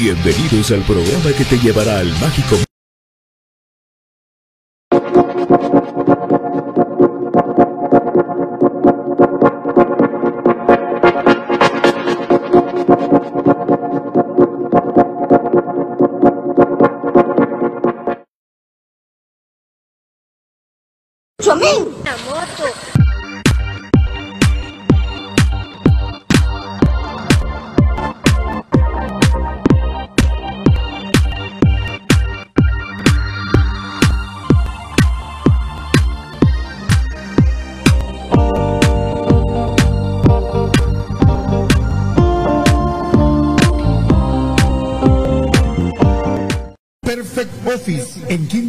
[0.00, 2.56] Bienvenidos al programa que te llevará al mágico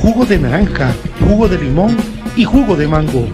[0.00, 1.96] jugo de naranja, jugo de limón
[2.36, 3.28] y jugo de mango.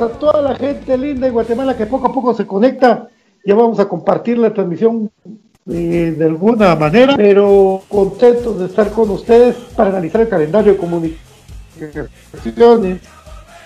[0.00, 3.08] A toda la gente linda de Guatemala que poco a poco se conecta.
[3.44, 5.10] Ya vamos a compartir la transmisión
[5.68, 10.78] eh, de alguna manera, pero contentos de estar con ustedes para analizar el calendario de
[10.78, 13.00] comunicaciones.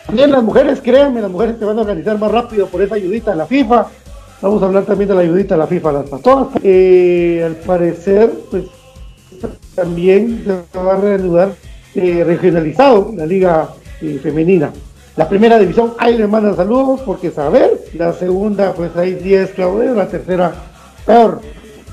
[0.07, 3.33] También las mujeres, créanme, las mujeres se van a organizar más rápido por esa ayudita
[3.33, 3.87] de la FIFA.
[4.43, 6.49] Vamos a hablar también de la ayudita de la FIFA las pastoras.
[6.63, 8.65] Eh, al parecer, pues
[9.75, 11.53] también se va a reanudar
[11.95, 13.69] eh, regionalizado la liga
[14.23, 14.73] femenina.
[15.21, 17.79] La primera división, ahí le mandan saludos porque saber.
[17.93, 20.55] La segunda, pues hay 10 Claudio, la tercera,
[21.05, 21.43] peor.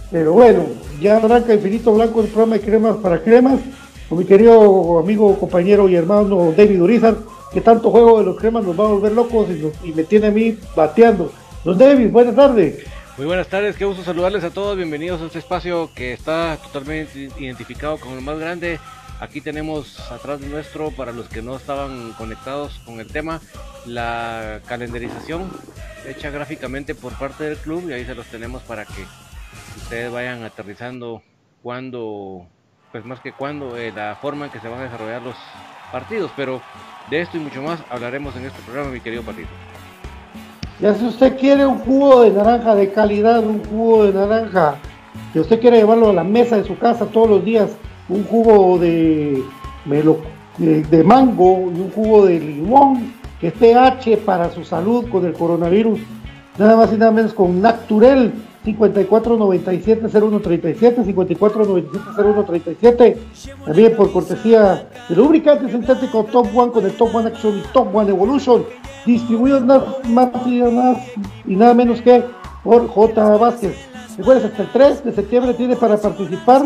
[0.09, 0.63] Pero bueno,
[1.01, 3.59] ya arranca Infinito Blanco el programa de cremas para cremas.
[4.07, 7.17] Con mi querido amigo, compañero y hermano David Urizar,
[7.51, 10.27] que tanto juego de los cremas nos va a volver locos y, y me tiene
[10.27, 11.29] a mí bateando.
[11.65, 12.85] Don David, buenas tardes.
[13.17, 17.29] Muy buenas tardes, qué gusto saludarles a todos, bienvenidos a este espacio que está totalmente
[17.39, 18.79] identificado con el más grande.
[19.19, 23.41] Aquí tenemos atrás nuestro, para los que no estaban conectados con el tema,
[23.87, 25.49] la calendarización
[26.07, 29.05] hecha gráficamente por parte del club y ahí se los tenemos para que
[29.77, 31.23] ustedes vayan aterrizando
[31.63, 32.45] cuando,
[32.91, 35.35] pues más que cuando, eh, la forma en que se van a desarrollar los
[35.91, 36.31] partidos.
[36.35, 36.61] Pero
[37.09, 39.49] de esto y mucho más hablaremos en este programa, mi querido Patito.
[40.79, 44.75] Ya si usted quiere un jugo de naranja de calidad, un jugo de naranja
[45.33, 47.71] que usted quiere llevarlo a la mesa de su casa todos los días,
[48.09, 49.43] un jugo de,
[50.57, 55.25] de, de mango y un jugo de limón que esté H para su salud con
[55.25, 55.99] el coronavirus,
[56.57, 58.33] nada más y nada menos con Naturel
[58.65, 63.15] 5497-0137, 5497-0137,
[63.65, 67.95] también por cortesía de lubricante sintético Top One con el Top One Action y Top
[67.95, 68.65] One Evolution,
[69.05, 70.99] distribuidos nada más y nada,
[71.45, 72.25] y nada menos que
[72.63, 73.37] por J.
[73.37, 73.75] Vázquez.
[74.17, 76.63] Recuerden, hasta el 3 de septiembre tiene para participar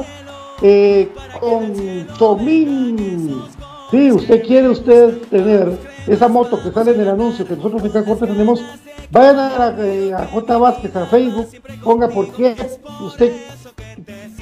[0.61, 1.09] eh,
[1.39, 3.41] con Tomín.
[3.89, 5.77] Si usted quiere usted tener
[6.07, 8.63] esa moto que sale en el anuncio que nosotros en Corte tenemos,
[9.11, 11.47] vayan a, eh, a, J Vázquez a Facebook,
[11.83, 12.55] ponga por qué
[13.05, 13.33] usted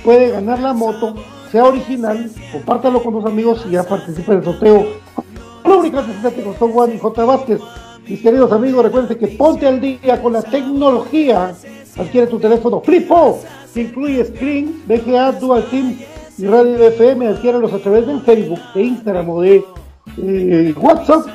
[0.04, 1.16] puede ganar la moto,
[1.51, 4.86] sea original, compártalo con los amigos y ya participe en el sorteo.
[5.66, 7.60] Lubricante sintético Son Juan y J Vázquez.
[8.07, 11.54] Mis queridos amigos, recuerden que ponte al día con la tecnología.
[11.98, 13.39] Adquiere tu teléfono Flipo,
[13.74, 16.00] que incluye Screen, VGA, Dual SIM
[16.38, 17.27] y Radio FM.
[17.27, 19.62] Adquiéralos a través del Facebook, de Instagram o de
[20.18, 21.25] eh, WhatsApp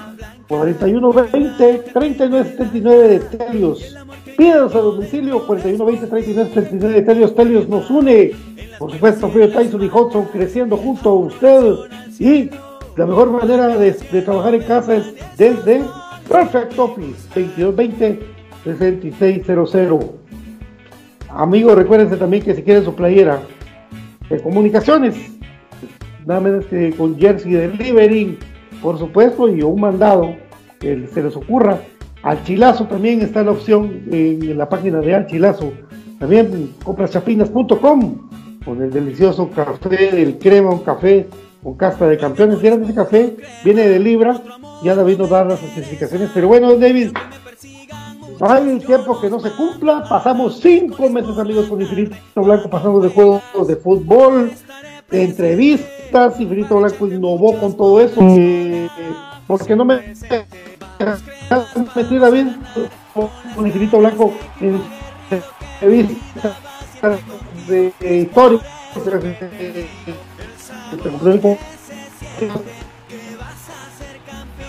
[0.49, 3.95] 4120-3979 de Telios.
[4.37, 7.35] Pídanos a domicilio 4120-3979 de Telios.
[7.35, 8.33] Telios nos une.
[8.79, 11.75] Por supuesto, Frío Tyson y Hudson creciendo junto a usted.
[12.19, 12.51] Y
[12.97, 15.83] la mejor manera de, de trabajar en casa es desde
[16.29, 17.29] Perfect Office
[18.67, 20.24] 2220-6600.
[21.35, 23.41] Amigos, recuérdense también que si quieren su playera
[24.29, 25.15] de comunicaciones,
[26.27, 28.39] nada menos que con Jersey Delivery
[28.85, 30.37] por supuesto, y un mandado
[30.79, 31.79] que se les ocurra.
[32.23, 35.73] Al Chilazo también está la opción en, la página de Al Chilazo.
[36.19, 38.29] También compraschapinas.com
[38.63, 41.27] con el delicioso café del crema, un café
[41.63, 42.61] con casta de campeones.
[42.61, 44.39] Vieron ese café, viene de Libra,
[44.83, 46.31] ya David nos da las especificaciones.
[46.35, 47.13] Pero bueno, David,
[48.41, 50.05] hay el tiempo que no se cumpla.
[50.09, 52.69] Pasamos cinco meses, amigos, con Infinito Blanco.
[52.69, 54.53] Pasamos de juegos de fútbol,
[55.11, 56.41] de entrevistas.
[56.41, 58.21] Infinito Blanco innovó con todo eso.
[58.21, 58.89] Eh,
[59.47, 60.15] porque no me
[61.95, 62.47] metí David
[63.55, 64.81] con Infinito Blanco en
[65.81, 66.57] entrevistas
[67.69, 68.61] de, de historia.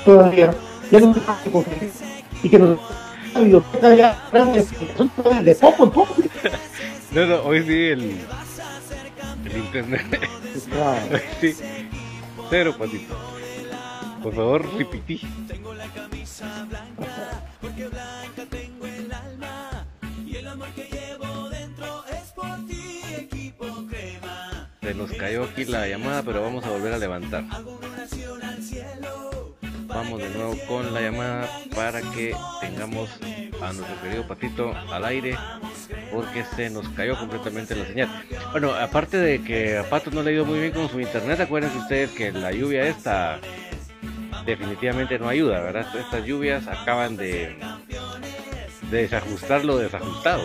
[0.03, 0.53] Todavía,
[0.91, 1.15] ya no
[2.43, 2.77] y que nos
[3.39, 4.29] biblioteca ya
[5.41, 6.15] de poco en poco.
[7.11, 8.19] No, no, hoy sí el,
[9.45, 10.05] el internet.
[11.11, 11.55] Hoy sí,
[12.49, 13.15] cero patito.
[14.21, 15.21] Por favor, repití.
[15.47, 19.85] Tengo la camisa blanca, porque blanca tengo el alma.
[20.25, 24.69] Y el amor que llevo dentro es por ti, equipo crema.
[24.81, 27.45] Se nos cayó aquí la llamada, pero vamos a volver a levantar.
[29.95, 33.09] Vamos de nuevo con la llamada para que tengamos
[33.61, 35.37] a nuestro querido Patito al aire
[36.11, 38.25] porque se nos cayó completamente la señal.
[38.51, 41.39] Bueno, aparte de que a Pato no le ha ido muy bien con su internet,
[41.39, 43.39] acuérdense ustedes que la lluvia esta
[44.45, 45.87] definitivamente no ayuda, ¿verdad?
[45.97, 47.55] Estas lluvias acaban de,
[48.91, 50.43] de desajustar lo desajustado.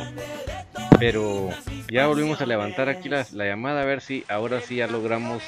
[1.01, 1.51] Pero
[1.91, 5.43] ya volvimos a levantar aquí la, la llamada a ver si ahora sí ya logramos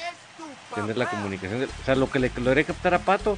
[0.75, 1.63] tener la comunicación.
[1.63, 3.37] O sea, lo que le logré captar a Pato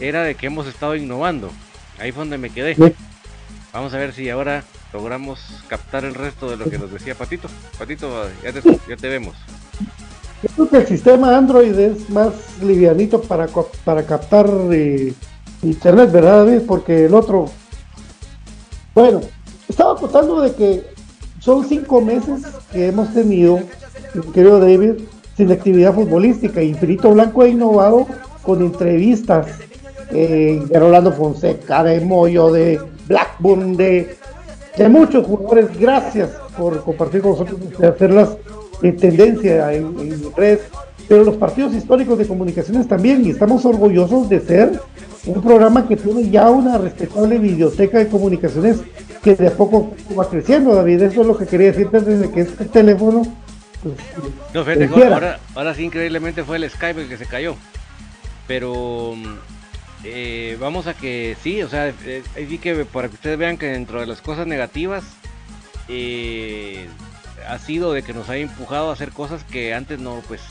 [0.00, 1.50] era de que hemos estado innovando.
[1.98, 2.76] Ahí fue donde me quedé.
[3.72, 7.48] Vamos a ver si ahora logramos captar el resto de lo que nos decía Patito.
[7.78, 8.08] Patito,
[8.42, 9.36] ya te, ya te vemos.
[10.42, 13.48] Yo creo que el sistema Android es más livianito para,
[13.84, 15.12] para captar eh,
[15.62, 16.62] internet, ¿verdad, David?
[16.66, 17.50] Porque el otro.
[18.94, 19.20] Bueno,
[19.68, 20.84] estaba contando de que
[21.40, 23.60] son cinco meses que hemos tenido,
[24.32, 25.02] querido David,
[25.36, 26.62] sin actividad futbolística.
[26.62, 28.06] Infinito Blanco ha innovado
[28.42, 29.46] con entrevistas
[30.10, 34.16] eh, de Rolando Fonseca, de Moyo, de Blackburn, de,
[34.76, 35.78] de muchos jugadores.
[35.78, 38.36] Gracias por compartir con nosotros y hacerlas
[38.82, 40.60] en tendencia en, en redes
[41.08, 44.78] pero los partidos históricos de comunicaciones también, y estamos orgullosos de ser
[45.24, 48.80] un programa que tiene ya una respetable biblioteca de comunicaciones
[49.22, 51.02] que de a poco va creciendo, David.
[51.02, 53.22] Eso es lo que quería decirte desde que este teléfono.
[53.82, 53.94] Pues,
[54.52, 57.54] no, fíjate, ahora, ahora sí, increíblemente fue el Skype el que se cayó.
[58.46, 59.14] Pero
[60.04, 63.56] eh, vamos a que sí, o sea, eh, ahí sí que para que ustedes vean
[63.58, 65.04] que dentro de las cosas negativas
[65.88, 66.88] eh,
[67.48, 70.42] ha sido de que nos ha empujado a hacer cosas que antes no, pues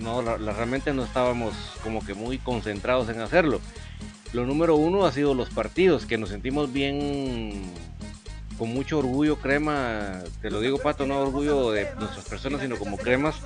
[0.00, 3.60] no, realmente no estábamos como que muy concentrados en hacerlo.
[4.32, 7.62] Lo número uno ha sido los partidos, que nos sentimos bien
[8.60, 12.98] con mucho orgullo crema, te lo digo Pato, no orgullo de nuestras personas, sino como
[12.98, 13.36] cremas,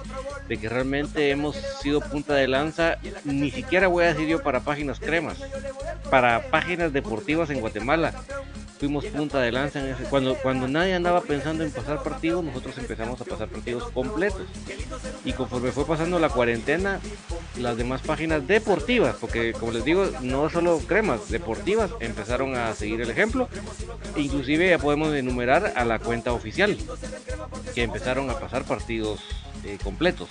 [0.49, 4.64] de que realmente hemos sido punta de lanza, ni siquiera voy a decir yo para
[4.64, 5.38] páginas cremas,
[6.11, 8.12] para páginas deportivas en Guatemala
[8.84, 10.04] fuimos punta de lanza en ese.
[10.04, 14.46] Cuando, cuando nadie andaba pensando en pasar partidos, nosotros empezamos a pasar partidos completos.
[15.24, 17.00] Y conforme fue pasando la cuarentena,
[17.58, 23.00] las demás páginas deportivas, porque como les digo, no solo cremas, deportivas, empezaron a seguir
[23.00, 23.48] el ejemplo.
[24.16, 26.76] Inclusive ya podemos enumerar a la cuenta oficial,
[27.74, 29.20] que empezaron a pasar partidos
[29.64, 30.28] eh, completos.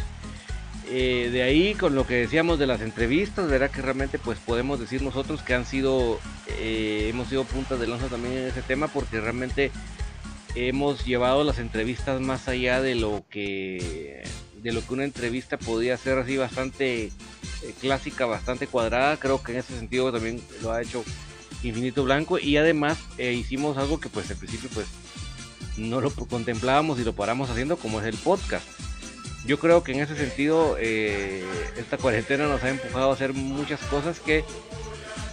[0.90, 4.80] Eh, de ahí con lo que decíamos de las entrevistas, verá que realmente pues podemos
[4.80, 6.20] decir nosotros que han sido,
[6.60, 9.72] eh, hemos sido puntas de lanza también en ese tema porque realmente
[10.56, 14.24] hemos llevado las entrevistas más allá de lo que
[14.62, 17.12] de lo que una entrevista podía ser así bastante eh,
[17.82, 19.18] clásica, bastante cuadrada.
[19.18, 21.04] Creo que en ese sentido también lo ha hecho
[21.63, 22.40] Infinito Blanco.
[22.40, 24.88] Y además hicimos algo que pues al principio pues
[25.75, 28.66] no lo contemplábamos y lo paramos haciendo como es el podcast
[29.45, 31.43] yo creo que en ese sentido eh,
[31.77, 34.43] esta cuarentena nos ha empujado a hacer muchas cosas que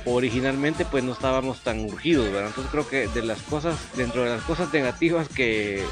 [0.04, 2.48] originalmente pues no estábamos tan urgidos, ¿verdad?
[2.48, 5.84] Entonces creo que de las cosas, dentro de las cosas negativas que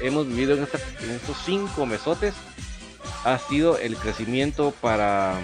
[0.00, 2.34] hemos vivido en, estos cinco mesotes,
[3.24, 5.34] ha sido el crecimiento para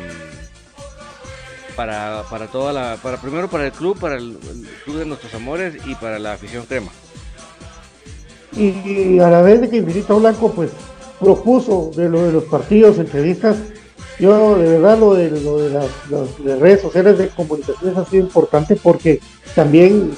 [1.77, 4.37] para, para toda la, para primero para el club, para el,
[4.85, 6.91] club de nuestros amores y para la afición crema.
[8.53, 10.71] Y, a la vez de que Infinito Blanco pues
[11.21, 13.59] propuso de lo de los partidos, entrevistas.
[14.19, 18.77] Yo de verdad lo de, lo de las, redes sociales de comunicaciones ha sido importante
[18.77, 19.21] porque
[19.55, 20.13] también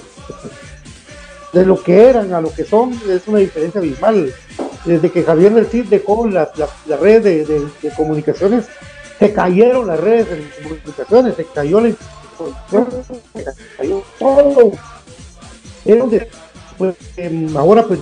[1.53, 4.33] de lo que eran a lo que son es una diferencia abismal.
[4.85, 8.67] Desde que Javier del Cid dejó las la, redes de, comunicaciones,
[9.19, 13.45] se cayeron las redes de comunicaciones, se cayó la se
[13.77, 14.73] cayó todo.
[16.79, 18.01] pues, em, ahora pues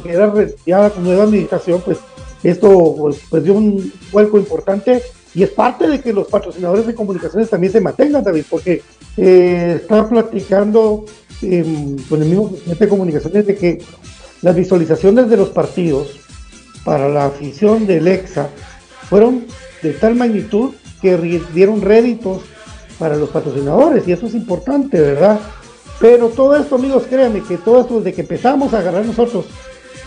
[0.64, 1.98] ya con nueva administración pues
[2.42, 5.02] esto pues, pues, dio un vuelco importante
[5.34, 8.82] y es parte de que los patrocinadores de comunicaciones también se mantengan, David, porque
[9.16, 11.04] eh, está platicando
[11.42, 13.82] em, con el mismo presidente de comunicaciones de que
[14.42, 16.18] las visualizaciones de los partidos
[16.84, 18.48] para la afición del EXA
[19.08, 19.46] fueron
[19.82, 20.70] de tal magnitud
[21.00, 21.16] que
[21.54, 22.42] dieron réditos
[22.98, 25.40] para los patrocinadores y eso es importante, ¿verdad?
[26.00, 29.46] Pero todo esto, amigos, créanme que todo esto desde que empezamos a agarrar nosotros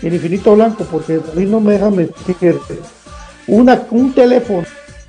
[0.07, 2.60] el infinito blanco, porque a mí no me deja mentir.
[3.48, 4.63] Una, un teléfono,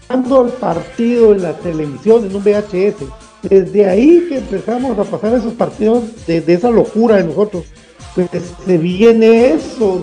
[0.09, 3.05] dando el partido en la televisión, en un VHS.
[3.43, 7.65] Desde ahí que empezamos a pasar esos partidos de, esa locura de nosotros,
[8.15, 8.29] pues
[8.65, 10.01] se viene eso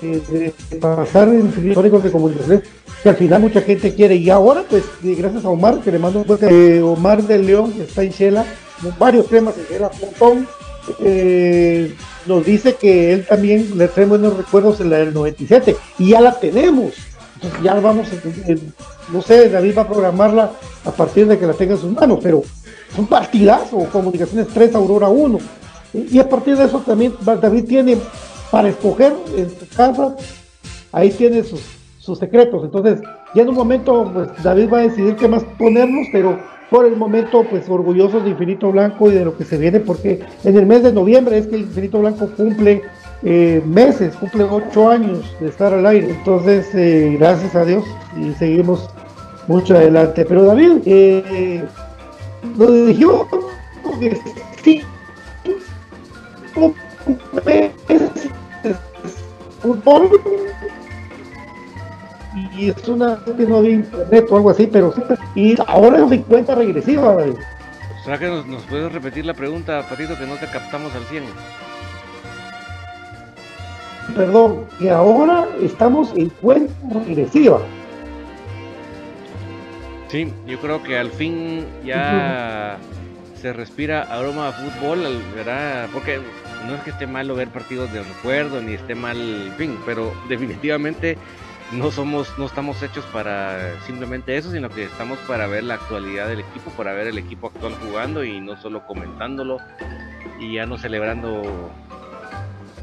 [0.00, 2.62] de, pasar en históricos de comunicación
[3.02, 4.16] que al final mucha gente quiere.
[4.16, 7.82] Y ahora, pues, gracias a Omar, que le mando un eh, Omar del León, que
[7.82, 8.44] está en Shela,
[8.98, 9.90] varios temas en Shela,
[10.20, 10.46] un.
[11.00, 11.94] Eh,
[12.26, 16.20] nos dice que él también le trae buenos recuerdos en la del 97 y ya
[16.20, 16.94] la tenemos.
[17.62, 18.08] Ya vamos,
[19.12, 20.50] no sé, David va a programarla
[20.84, 22.42] a partir de que la tenga en sus manos, pero
[22.94, 23.08] son
[23.72, 25.38] o Comunicaciones 3, Aurora 1.
[25.92, 27.98] Y a partir de eso también David tiene
[28.50, 30.16] para escoger en su casa,
[30.92, 31.60] ahí tiene sus,
[31.98, 32.64] sus secretos.
[32.64, 33.00] Entonces,
[33.34, 36.38] ya en un momento, pues David va a decidir qué más ponernos, pero
[36.70, 40.20] por el momento, pues orgullosos de Infinito Blanco y de lo que se viene, porque
[40.44, 42.82] en el mes de noviembre es que Infinito Blanco cumple
[43.22, 46.10] eh, meses, cumple ocho años de estar al aire.
[46.10, 47.84] Entonces, eh, gracias a Dios
[48.20, 48.88] y seguimos
[49.46, 50.24] mucho adelante.
[50.24, 51.64] Pero David, eh,
[52.56, 53.28] nos dijo
[54.00, 54.18] que
[54.62, 54.82] sí,
[59.62, 60.10] fútbol
[62.36, 64.92] y es una que no había internet o algo así, pero
[65.34, 67.16] y ahora es 50 regresiva,
[68.04, 71.24] ¿Será que nos, puedes repetir la pregunta, Patito, que no te captamos al 100?
[74.14, 76.72] Perdón, que ahora estamos en cuenta
[77.04, 77.58] regresiva.
[80.08, 82.78] Sí, yo creo que al fin ya
[83.40, 85.88] se respira aroma a fútbol, ¿verdad?
[85.92, 86.20] Porque
[86.68, 91.18] no es que esté malo ver partidos de recuerdo, ni esté mal, fin, pero definitivamente
[91.72, 96.28] no somos, no estamos hechos para simplemente eso, sino que estamos para ver la actualidad
[96.28, 99.58] del equipo, para ver el equipo actual jugando y no solo comentándolo
[100.38, 101.72] y ya no celebrando,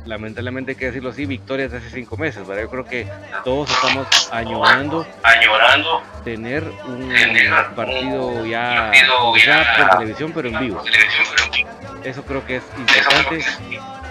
[0.05, 2.63] lamentablemente hay que decirlo así, victorias de hace cinco meses, ¿verdad?
[2.63, 3.07] Yo creo que
[3.43, 7.13] todos estamos añorando, añorando tener un
[7.75, 8.91] partido ya,
[9.79, 10.83] por televisión, pero en vivo.
[12.03, 13.45] Eso creo que es importante.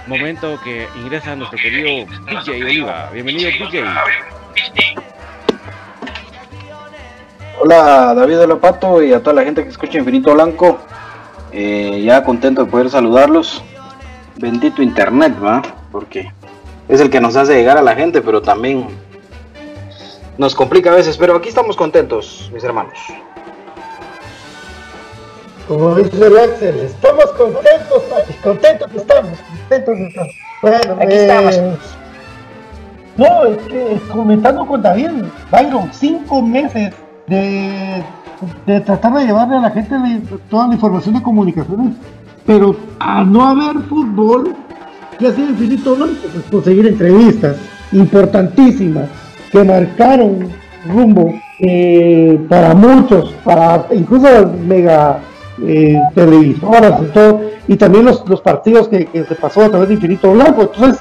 [0.06, 3.10] Momento que ingresa nuestro querido DJ Oliva.
[3.12, 3.84] Bienvenido, DJ.
[7.60, 10.78] Hola David Lopato y a toda la gente que escucha Infinito Blanco.
[11.52, 13.62] Eh, ya contento de poder saludarlos.
[14.36, 15.62] Bendito internet, ¿va?
[15.92, 16.32] Porque
[16.88, 18.88] es el que nos hace llegar a la gente, pero también
[20.38, 21.16] nos complica a veces.
[21.16, 22.98] Pero aquí estamos contentos, mis hermanos.
[25.68, 28.02] Como dice el Axel, estamos contentos,
[28.42, 30.34] contentos que estamos, contentos que estamos.
[30.62, 32.01] Bueno, aquí estamos.
[33.16, 35.10] No, es que comentando con David,
[35.50, 36.94] Byron, cinco meses
[37.26, 38.02] de,
[38.84, 39.94] tratar de llevarle a la gente
[40.48, 41.94] toda la información de comunicaciones,
[42.46, 44.54] pero al no haber fútbol,
[45.18, 46.14] ¿qué hacía Infinito Blanco?
[46.32, 47.56] Pues conseguir entrevistas
[47.92, 49.08] importantísimas
[49.50, 50.48] que marcaron
[50.86, 55.18] rumbo eh, para muchos, para incluso mega
[55.62, 59.88] eh, televisoras y todo, y también los, los partidos que, que se pasó a través
[59.88, 60.62] de Infinito Blanco.
[60.62, 61.00] Entonces,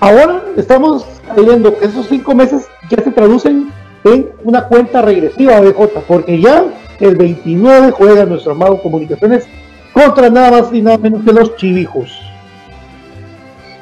[0.00, 3.70] ahora estamos viendo que esos cinco meses ya se traducen
[4.04, 6.64] en una cuenta regresiva BJ, porque ya
[7.00, 9.46] el 29 juega nuestro amado Comunicaciones
[9.92, 12.20] contra nada más y nada menos que los chivijos.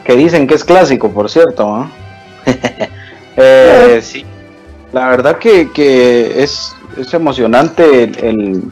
[0.05, 1.89] Que dicen que es clásico, por cierto.
[3.37, 4.25] eh, sí,
[4.93, 8.63] la verdad que, que es, es emocionante el,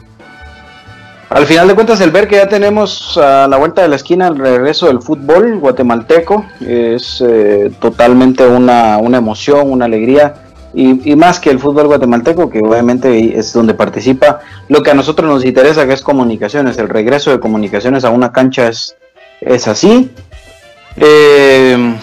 [1.29, 4.27] al final de cuentas, el ver que ya tenemos a la vuelta de la esquina
[4.27, 10.35] el regreso del fútbol guatemalteco es eh, totalmente una, emoción, una alegría.
[10.73, 15.29] Y, más que el fútbol guatemalteco, que obviamente es donde participa, lo que a nosotros
[15.29, 18.95] nos interesa, que es comunicaciones, el regreso de comunicaciones a una cancha es,
[19.41, 20.11] es así.
[20.95, 21.95] Eh,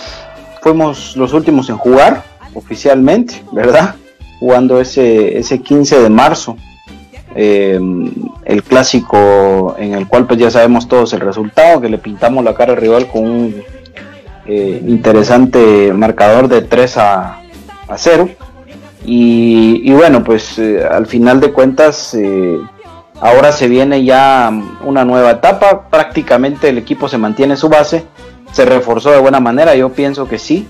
[0.61, 3.95] fuimos los últimos en jugar oficialmente, ¿verdad?
[4.41, 6.57] Jugando ese, ese 15 de marzo
[7.37, 7.81] eh,
[8.45, 12.55] el clásico en el cual pues ya sabemos todos el resultado, que le pintamos la
[12.55, 13.63] cara al rival con un
[14.47, 17.41] eh, interesante marcador de 3 a,
[17.97, 18.29] 0.
[19.07, 22.17] Y, bueno, pues eh, al final de cuentas
[23.21, 24.51] ahora se viene ya
[24.85, 28.05] una nueva etapa, prácticamente el equipo se mantiene su base,
[28.53, 30.67] se reforzó de buena manera, yo pienso que sí,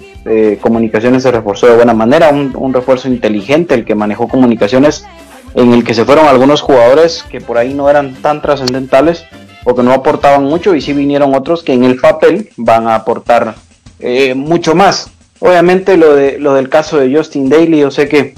[0.60, 5.06] comunicaciones se reforzó de buena manera, un, un refuerzo inteligente el que manejó comunicaciones
[5.54, 9.24] en el que se fueron algunos jugadores que por ahí no eran tan trascendentales
[9.64, 12.96] o que no aportaban mucho y sí vinieron otros que en el papel van a
[12.96, 13.54] aportar
[14.00, 15.10] eh, mucho más.
[15.38, 18.34] Obviamente lo, de, lo del caso de Justin Daly, yo sé que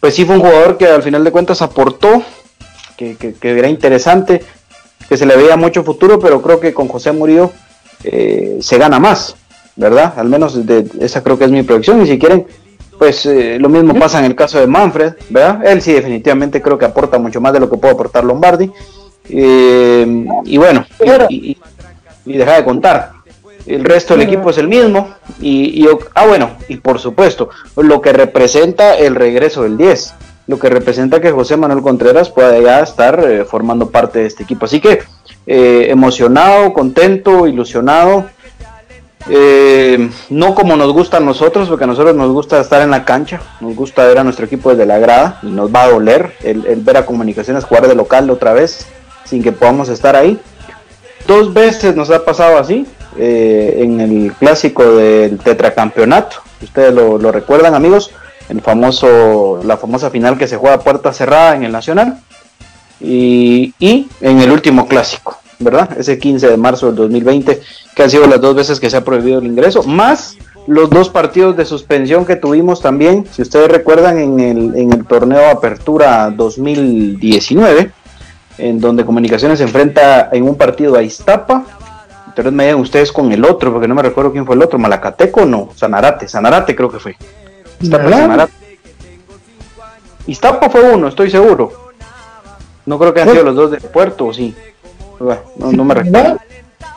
[0.00, 2.22] pues sí fue un jugador que al final de cuentas aportó,
[2.96, 4.42] que, era interesante,
[5.08, 7.52] que se le veía mucho futuro, pero creo que con José Murillo
[8.04, 9.36] eh, se gana más,
[9.76, 10.14] ¿verdad?
[10.16, 12.46] Al menos de, esa creo que es mi proyección y si quieren
[12.98, 15.64] pues eh, lo mismo pasa en el caso de Manfred, ¿verdad?
[15.64, 18.70] Él sí definitivamente creo que aporta mucho más de lo que puede aportar Lombardi.
[19.28, 20.84] Eh, y bueno,
[21.28, 21.56] y,
[22.24, 23.12] deja de contar.
[23.66, 25.14] El resto del equipo es el mismo.
[25.40, 30.14] Y, ah, bueno, y por supuesto, lo que representa el regreso del 10.
[30.46, 34.42] Lo que representa que José Manuel Contreras pueda ya estar eh, formando parte de este
[34.42, 34.64] equipo.
[34.64, 35.00] Así que
[35.50, 38.26] emocionado, contento, ilusionado
[39.26, 43.04] eh, no como nos gusta a nosotros, porque a nosotros nos gusta estar en la
[43.04, 46.34] cancha, nos gusta ver a nuestro equipo desde la grada y nos va a doler
[46.42, 48.86] el, ver a Comunicaciones jugar de local otra vez
[49.24, 50.38] sin que podamos estar ahí.
[51.26, 52.86] Dos veces nos ha pasado así
[53.18, 56.38] eh, en el clásico del tetracampeonato.
[56.62, 58.10] Ustedes lo, recuerdan, amigos,
[58.48, 62.20] el famoso, la famosa final que se juega a puerta cerrada en el Nacional
[63.00, 63.74] y
[64.20, 65.38] en el último clásico.
[65.58, 65.98] ¿Verdad?
[65.98, 67.60] Ese 15 de marzo del 2020,
[67.94, 71.08] que han sido las dos veces que se ha prohibido el ingreso, más los dos
[71.08, 76.30] partidos de suspensión que tuvimos también, si ustedes recuerdan, en el, en el torneo Apertura
[76.30, 77.90] 2019,
[78.58, 81.64] en donde Comunicaciones se enfrenta en un partido a Iztapa,
[82.26, 84.78] entonces me digan ustedes con el otro, porque no me recuerdo quién fue el otro,
[84.78, 87.16] Malacateco no, Sanarate, Sanarate creo que fue.
[87.80, 88.52] Iztapa, Sanarate.
[90.26, 91.88] Iztapa fue uno, estoy seguro.
[92.84, 94.54] No creo que han sido los dos de Puerto, sí.
[95.20, 96.38] No, me recuerdo.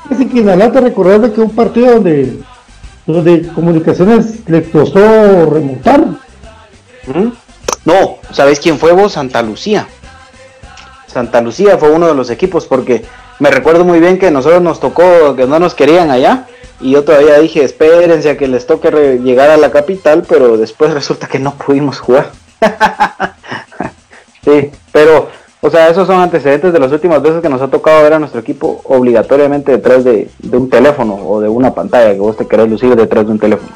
[0.09, 2.39] Es que recordás de que un partido donde,
[3.05, 4.99] donde Comunicaciones le costó
[5.49, 6.05] remontar.
[7.85, 9.13] No, ¿sabéis quién fue vos?
[9.13, 9.87] Santa Lucía.
[11.07, 13.03] Santa Lucía fue uno de los equipos porque
[13.39, 16.45] me recuerdo muy bien que nosotros nos tocó que no nos querían allá
[16.79, 20.93] y yo todavía dije espérense a que les toque llegar a la capital, pero después
[20.93, 22.31] resulta que no pudimos jugar.
[24.45, 25.29] sí, pero
[25.63, 28.19] o sea, esos son antecedentes de las últimas veces que nos ha tocado ver a
[28.19, 32.67] nuestro equipo obligatoriamente detrás de, un teléfono o de una pantalla que vos te querés
[32.67, 33.71] lucir detrás de un teléfono.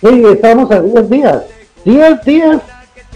[0.00, 1.42] Sí, estamos a 10 días,
[1.84, 2.60] 10 días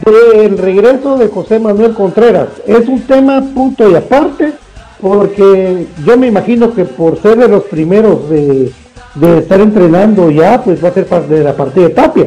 [0.05, 2.49] del regreso de José Manuel Contreras.
[2.67, 4.53] Es un tema punto y aparte,
[5.01, 8.73] porque yo me imagino que por ser de los primeros de,
[9.15, 12.27] de estar entrenando ya, pues va a ser parte de la partida de Tapia.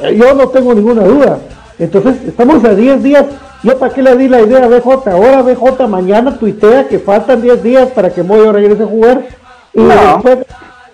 [0.00, 1.38] Eh, yo no tengo ninguna duda.
[1.78, 3.24] Entonces, estamos a 10 días
[3.62, 5.10] yo para qué le di la idea a BJ.
[5.10, 9.26] Ahora BJ mañana tuitea que faltan 10 días para que Moyo regrese a jugar.
[9.74, 10.38] Y después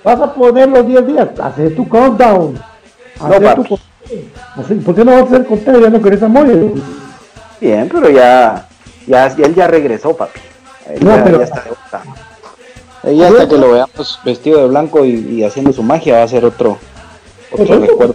[0.02, 1.28] vas a poner los 10 días.
[1.40, 2.58] Hacer tu countdown.
[4.84, 5.80] ¿Por qué no vas a hacer conteo?
[5.80, 6.72] Ya no querés a Moyo.
[7.60, 8.66] Bien, pero ya,
[9.06, 10.40] ya, él ya regresó, papi.
[11.00, 11.38] no, pero...
[11.38, 12.02] ya está de vuelta.
[13.10, 16.44] Y hasta que lo veamos vestido de blanco y, haciendo su magia va a ser
[16.44, 16.78] otro,
[17.52, 18.14] otro recuerdo.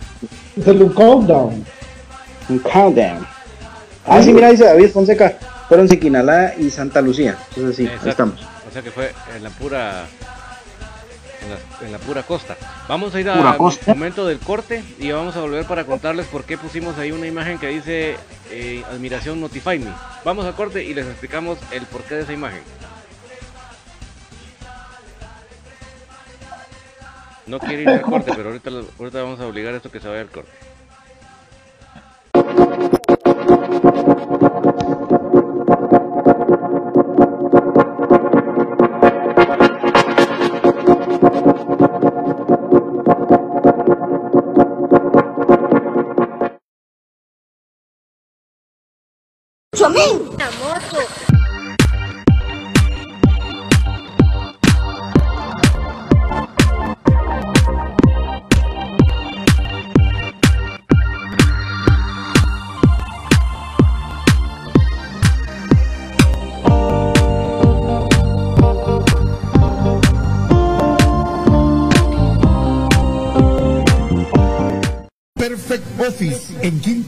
[0.57, 1.65] Es un countdown.
[2.49, 3.25] Un countdown.
[4.05, 7.38] Ah, sí, mira, dice David Fonseca, fueron Siquinalá y Santa Lucía.
[7.49, 8.39] Entonces sí, estamos.
[8.67, 10.05] O sea que fue en la pura
[11.81, 12.57] en la, pura costa.
[12.88, 13.57] Vamos a ir al
[13.88, 17.57] momento del corte y vamos a volver para contarles por qué pusimos ahí una imagen
[17.57, 18.17] que dice
[18.51, 19.91] eh, admiración notify me.
[20.25, 22.62] Vamos al corte y les explicamos el porqué de esa imagen.
[27.47, 30.07] No quiere ir al corte, pero ahorita, ahorita vamos a obligar a esto que se
[30.07, 30.51] vaya al corte.
[34.10, 34.38] Thank you.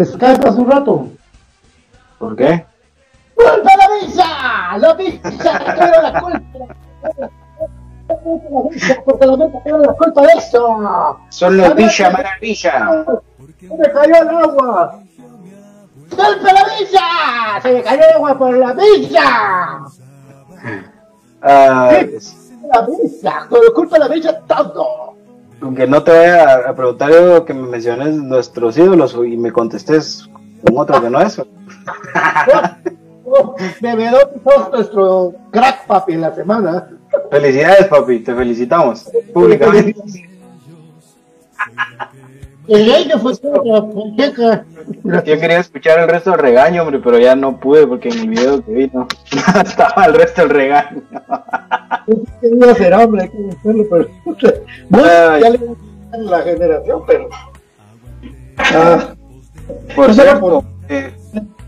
[0.00, 1.08] El Skype hace un rato.
[2.18, 2.64] ¿Por qué?
[3.34, 4.78] ¡Culpa la visa!
[4.78, 5.58] ¡La visa!
[5.58, 6.40] ¡Quiero la culpa!
[9.04, 11.18] Porque la visa tiene la culpa de eso.
[11.28, 13.04] Son los Villa Maravilla.
[13.58, 15.00] ¡Se me cayó el agua!
[16.10, 17.60] ¡Culpa la visa!
[17.62, 19.80] ¡Se me cayó el agua por la visa!
[21.42, 21.90] Ah,
[22.68, 25.14] La visa, con culpa de la visa todo.
[25.60, 30.28] Aunque no te vaya a preguntar algo que me menciones nuestros ídolos y me contestes
[30.64, 31.40] con otro que no es.
[33.80, 36.88] Bebedor sos nuestro crack papi en la semana.
[37.30, 40.28] Felicidades, papi, te felicitamos públicamente.
[42.70, 43.08] El.
[45.04, 48.28] Yo quería escuchar el resto del regaño, hombre, pero ya no pude porque en el
[48.28, 49.08] video que vi no
[49.64, 51.02] estaba el resto del regaño.
[52.40, 54.08] Quería ser hombre, hay que decirlo, pero.
[54.92, 55.42] Ay.
[55.42, 55.58] ya le
[56.12, 57.28] a la generación, pero.
[58.58, 59.14] Ah,
[59.96, 61.12] Por cierto, eh,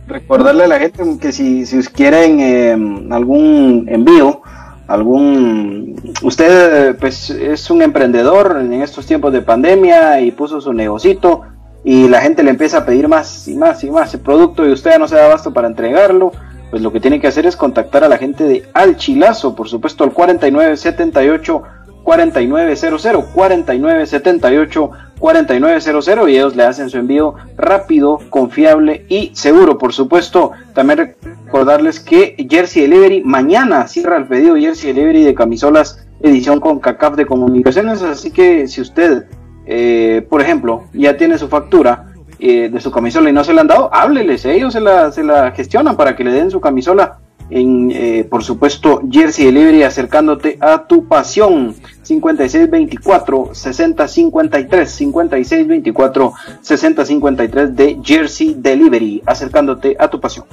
[0.06, 4.40] recordarle a la gente que si, si quieren eh, algún envío,
[4.86, 11.42] algún usted pues es un emprendedor en estos tiempos de pandemia y puso su negocito
[11.84, 14.14] y la gente le empieza a pedir más y más y más.
[14.14, 16.32] El producto y usted ya no se da abasto para entregarlo,
[16.70, 20.04] pues lo que tiene que hacer es contactar a la gente de Alchilazo, por supuesto
[20.04, 21.62] al 4978
[22.02, 24.90] 4900 4978
[25.22, 29.78] 4900 y ellos le hacen su envío rápido, confiable y seguro.
[29.78, 36.04] Por supuesto, también recordarles que Jersey Delivery mañana cierra el pedido Jersey Delivery de camisolas
[36.20, 39.26] edición con CACAF de comunicaciones, así que si usted,
[39.64, 42.06] eh, por ejemplo, ya tiene su factura
[42.40, 45.22] eh, de su camisola y no se la han dado, hábleles, ellos se la, se
[45.22, 50.58] la gestionan para que le den su camisola en, eh, por supuesto, Jersey Delivery acercándote
[50.60, 51.76] a tu pasión.
[52.02, 60.46] 5624 6053 5624 6053 de Jersey Delivery acercándote a tu pasión.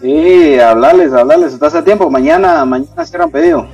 [0.00, 2.08] Sí, hablarles, hablarles, estás a tiempo.
[2.08, 3.66] Mañana, mañana cierran pedido.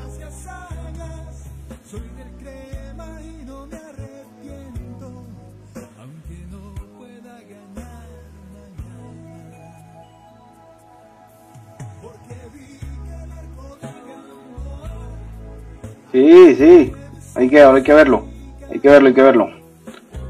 [16.15, 16.93] Sí, sí,
[17.35, 18.25] hay que, hay que verlo,
[18.71, 19.51] hay que verlo, hay que verlo.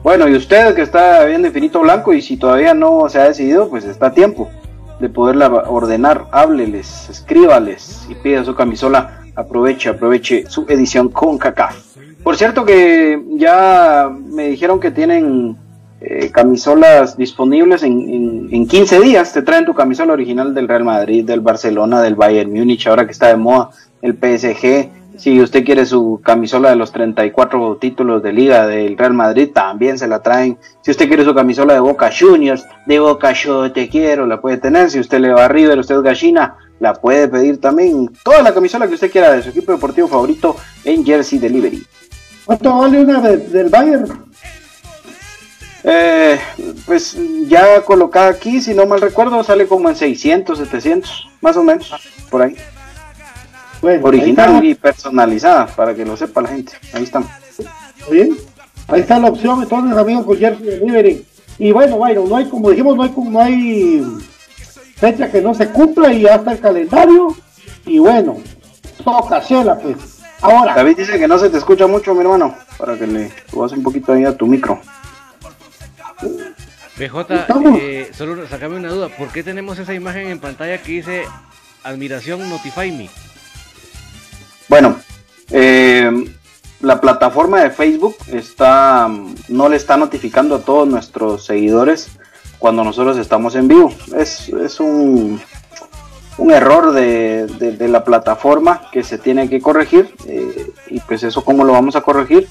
[0.02, 3.68] Bueno, y usted que está viendo Infinito Blanco y si todavía no se ha decidido,
[3.68, 4.48] pues está a tiempo
[4.98, 11.74] de poderla ordenar, hábleles, escríbales y pida su camisola, aproveche, aproveche su edición con caca.
[12.22, 15.58] Por cierto que ya me dijeron que tienen
[16.00, 20.84] eh, camisolas disponibles en, en, en 15 días, te traen tu camisola original del Real
[20.84, 23.68] Madrid, del Barcelona, del Bayern Múnich, ahora que está de moda
[24.00, 29.14] el PSG, si usted quiere su camisola de los 34 títulos de liga del Real
[29.14, 30.58] Madrid, también se la traen.
[30.82, 34.56] Si usted quiere su camisola de Boca Juniors, de Boca yo te quiero, la puede
[34.58, 34.90] tener.
[34.90, 38.10] Si usted le va a River, usted es gallina, la puede pedir también.
[38.24, 41.86] Toda la camisola que usted quiera de su equipo deportivo favorito en Jersey Delivery.
[42.44, 44.24] ¿Cuánto vale una de- del Bayern?
[45.86, 46.38] Eh,
[46.86, 51.62] pues ya colocada aquí, si no mal recuerdo, sale como en 600, 700, más o
[51.62, 51.92] menos,
[52.30, 52.56] por ahí.
[53.84, 56.72] Bueno, Original y personalizada, para que lo sepa la gente.
[56.94, 57.26] Ahí están.
[57.46, 57.70] está,
[58.10, 58.34] bien.
[58.88, 61.26] Ahí está la opción, entonces, amigos, con Jersey Delivery.
[61.58, 64.02] Y bueno, bueno, no hay, como dijimos, no hay, no hay
[64.96, 67.36] fecha que no se cumpla y ya está el calendario.
[67.84, 68.38] Y bueno,
[69.04, 70.22] toca hacerla, pues.
[70.40, 73.72] Ahora, David dice que no se te escucha mucho, mi hermano, para que le subas
[73.72, 74.80] un poquito ahí a tu micro.
[76.96, 77.26] BJ,
[77.78, 79.10] eh, solo sacame una duda.
[79.10, 81.24] ¿Por qué tenemos esa imagen en pantalla que dice
[81.82, 83.10] admiración Notify Me?
[84.74, 84.96] Bueno,
[85.52, 86.10] eh,
[86.80, 89.08] la plataforma de Facebook está,
[89.48, 92.08] no le está notificando a todos nuestros seguidores
[92.58, 93.92] cuando nosotros estamos en vivo.
[94.16, 95.40] Es, es un,
[96.38, 100.12] un error de, de- la plataforma que se tiene que corregir.
[100.26, 102.48] eh, y pues eso, ¿cómo lo vamos a corregir?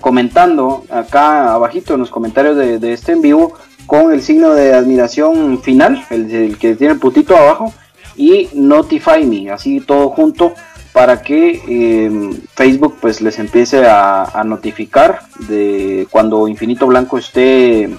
[0.00, 3.52] Comentando acá abajito en los comentarios de, de este en vivo
[3.84, 7.74] con el signo de admiración final, el, el que tiene el putito abajo,
[8.16, 10.54] y Notify Me, así todo junto
[10.96, 17.90] para que eh, Facebook pues les empiece a, notificar de cuando Infinito Blanco esté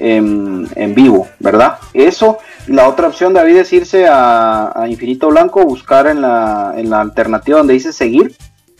[0.00, 1.78] en, en vivo, ¿verdad?
[1.92, 6.90] Eso, la otra opción, David, es irse a, a Infinito Blanco, buscar en la, en
[6.90, 8.34] la alternativa donde dice seguir,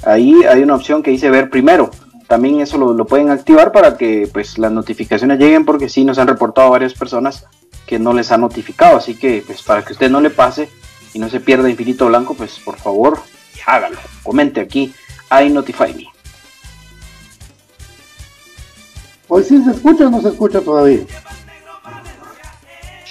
[0.04, 1.92] ahí hay una opción que dice ver primero.
[2.26, 6.18] También eso lo, lo pueden activar para que pues las notificaciones lleguen porque sí nos
[6.18, 7.46] han reportado varias personas
[7.86, 10.68] que no les ha notificado, así que pues para que usted no le pase
[11.12, 13.16] y no se pierda Infinito Blanco, pues por favor
[13.66, 14.94] hágalo, comente aquí,
[15.30, 16.06] I Notify Me.
[19.28, 21.00] Hoy sí se escucha o no se escucha todavía.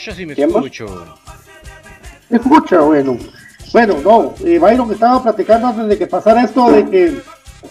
[0.03, 1.17] Yo sí me escucho.
[2.29, 3.17] Se escucha, bueno.
[3.71, 7.21] Bueno, no, eh, Byron estaba platicando antes de que pasara esto de que,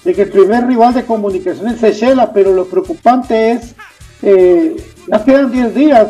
[0.02, 3.74] de que el primer rival de comunicaciones es Shela, pero lo preocupante es,
[4.22, 6.08] eh, ya quedan 10 días,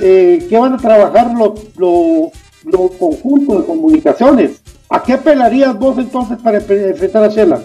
[0.00, 2.30] eh, que van a trabajar los lo,
[2.64, 4.61] lo conjunto de comunicaciones.
[4.92, 7.60] ¿A qué apelarías vos entonces para enfrentar a Shela?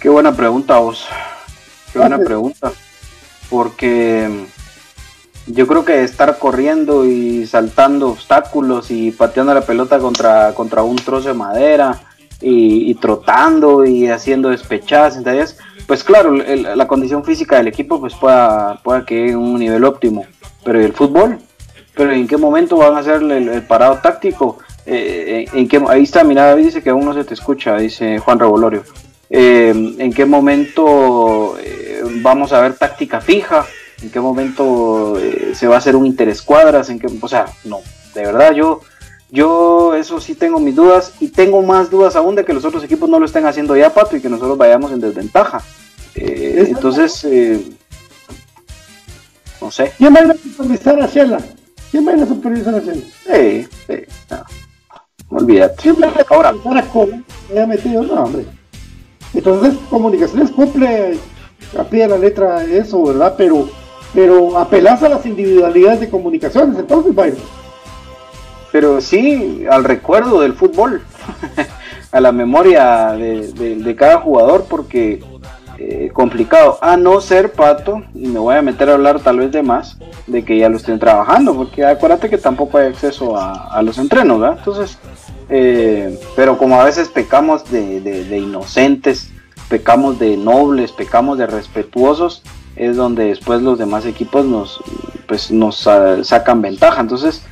[0.00, 1.06] Qué buena pregunta vos.
[1.92, 2.26] Qué buena Gracias.
[2.28, 2.72] pregunta.
[3.48, 4.46] Porque
[5.46, 10.96] yo creo que estar corriendo y saltando obstáculos y pateando la pelota contra, contra un
[10.96, 12.00] trozo de madera
[12.40, 17.98] y, y trotando y haciendo despechadas, sentadillas, pues claro, el- la condición física del equipo
[18.00, 20.26] pues pueda, pueda que llegue a un nivel óptimo.
[20.64, 21.38] Pero ¿y el fútbol?
[21.94, 24.58] ¿Pero en qué momento van a hacer el, el parado táctico?
[24.86, 28.18] Eh, en qué, ahí está, mira, David dice que aún no se te escucha, dice
[28.18, 28.84] Juan Revolorio.
[29.28, 33.66] Eh, en qué momento eh, vamos a ver táctica fija,
[34.00, 37.80] en qué momento eh, se va a hacer un interescuadras, en qué, o sea, no,
[38.14, 38.82] de verdad yo,
[39.30, 42.84] yo eso sí tengo mis dudas y tengo más dudas aún de que los otros
[42.84, 45.60] equipos no lo estén haciendo ya, Pato, y que nosotros vayamos en desventaja.
[46.14, 47.62] Entonces, eh,
[49.60, 49.92] no sé.
[49.98, 51.38] ¿Quién va a ir a supervisar a Shela?
[51.90, 53.02] ¿Quién va a ir a supervisar a Shela?
[53.26, 53.94] Sí, sí,
[54.30, 54.44] no,
[55.30, 55.74] olvídate.
[55.82, 57.08] ¿Quién va a ir a Ahora, Cobo?
[57.52, 58.02] ¿Me ha metido?
[58.02, 58.44] No, hombre.
[59.34, 61.18] Entonces, comunicaciones cumple
[61.78, 63.34] a pie de la letra eso, ¿verdad?
[63.36, 63.68] Pero,
[64.14, 67.38] pero apelas a las individualidades de comunicaciones, entonces, Byron.
[68.72, 71.02] pero sí al recuerdo del fútbol,
[72.12, 75.22] a la memoria de, de- de cada jugador, porque
[75.78, 79.52] eh, complicado, a no ser pato, y me voy a meter a hablar tal vez
[79.52, 83.68] de más, de que ya lo estén trabajando, porque acuérdate que tampoco hay acceso a,
[83.68, 84.56] a los entrenos, ¿verdad?
[84.58, 84.98] Entonces,
[85.48, 89.30] eh, pero como a veces pecamos de, de- de inocentes,
[89.68, 92.42] pecamos de nobles, pecamos de respetuosos,
[92.76, 94.80] es donde después los demás equipos nos,
[95.26, 97.00] pues, nos ah, sacan ventaja.
[97.00, 97.42] Entonces,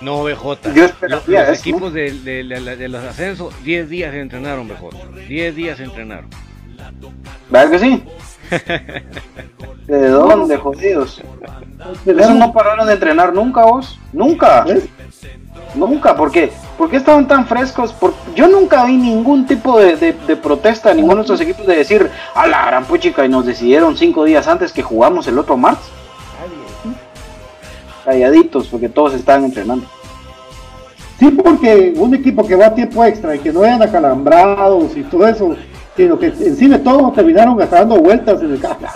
[0.00, 0.72] No, BJ.
[0.74, 4.68] Yo esperaría los, los eso, equipos de, de- de- de los ascensos, 10 días entrenaron,
[4.68, 4.90] BJ.
[5.28, 6.28] 10 días entrenaron.
[7.50, 8.04] ¿Verdad que sí?
[9.86, 11.22] ¿De dónde, jodidos?
[12.06, 13.98] Esos no pararon de entrenar nunca, vos.
[14.12, 14.62] Nunca.
[14.64, 14.84] ¿Ves?
[15.74, 16.14] Nunca.
[16.16, 16.52] ¿Por qué?
[16.82, 17.92] ¿Por qué estaban tan frescos?
[17.92, 21.64] Por- Yo nunca vi ningún tipo de, de- de protesta de ninguno de nuestros equipos
[21.64, 25.38] de decir, a la gran puchica, y nos decidieron cinco días antes que jugamos el
[25.38, 25.86] otro martes.
[28.04, 29.86] Calladitos, porque todos estaban entrenando.
[31.20, 35.04] Sí, porque un equipo que va a tiempo extra y que no vayan acalambrados y
[35.04, 35.54] todo eso,
[35.96, 38.86] sino que encima de todo terminaron hasta dando vueltas en el campo.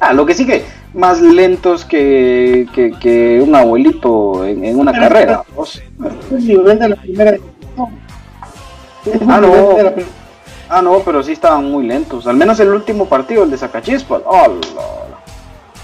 [0.00, 0.64] Ah, lo que sí que
[0.98, 5.44] más lentos que, que, que un abuelito en, en una carrera.
[5.54, 5.76] vos.
[5.76, 5.82] Es
[6.32, 7.98] el nivel de la primera división.
[9.06, 9.76] Es el Ah, no.
[10.68, 12.26] Ah, no, pero sí estaban muy lentos.
[12.26, 14.22] Al menos el último partido, el de Zacachispas.
[14.26, 14.48] ¡Oh,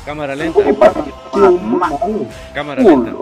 [0.05, 0.61] Cámara lenta.
[2.53, 3.13] Cámara lenta.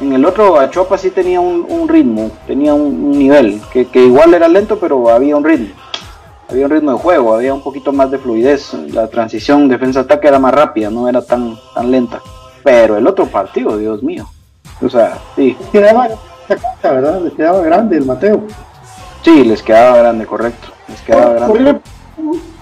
[0.00, 4.04] En el otro, Achopa sí tenía un, un ritmo, tenía un, un nivel, que, que
[4.04, 5.74] igual era lento, pero había un ritmo.
[6.50, 8.72] Había un ritmo de juego, había un poquito más de fluidez.
[8.92, 12.20] La transición defensa-ataque era más rápida, no era tan, tan lenta.
[12.64, 14.26] Pero el otro partido, Dios mío.
[14.82, 16.08] O sea, sí, quedaba,
[16.82, 17.20] ¿verdad?
[17.22, 18.42] Les quedaba grande el Mateo.
[19.22, 20.68] sí, les quedaba grande, correcto.
[20.88, 21.46] Les quedaba grande.
[21.48, 21.82] Corrían,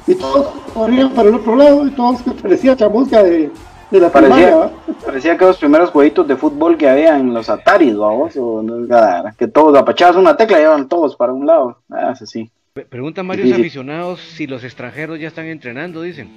[0.09, 3.51] y todos corrían para el otro lado y todos parecía chamusca de,
[3.91, 4.71] de la primaria, Parecía, ¿va?
[5.05, 8.33] parecía que los primeros jueguitos de fútbol que había en los Ataris, vamos,
[9.37, 11.79] que todos apachabas una tecla y iban todos para un lado.
[11.91, 12.15] Ah.
[12.19, 12.51] Pre-
[12.85, 16.29] Preguntan varios aficionados si los extranjeros ya están entrenando, dicen.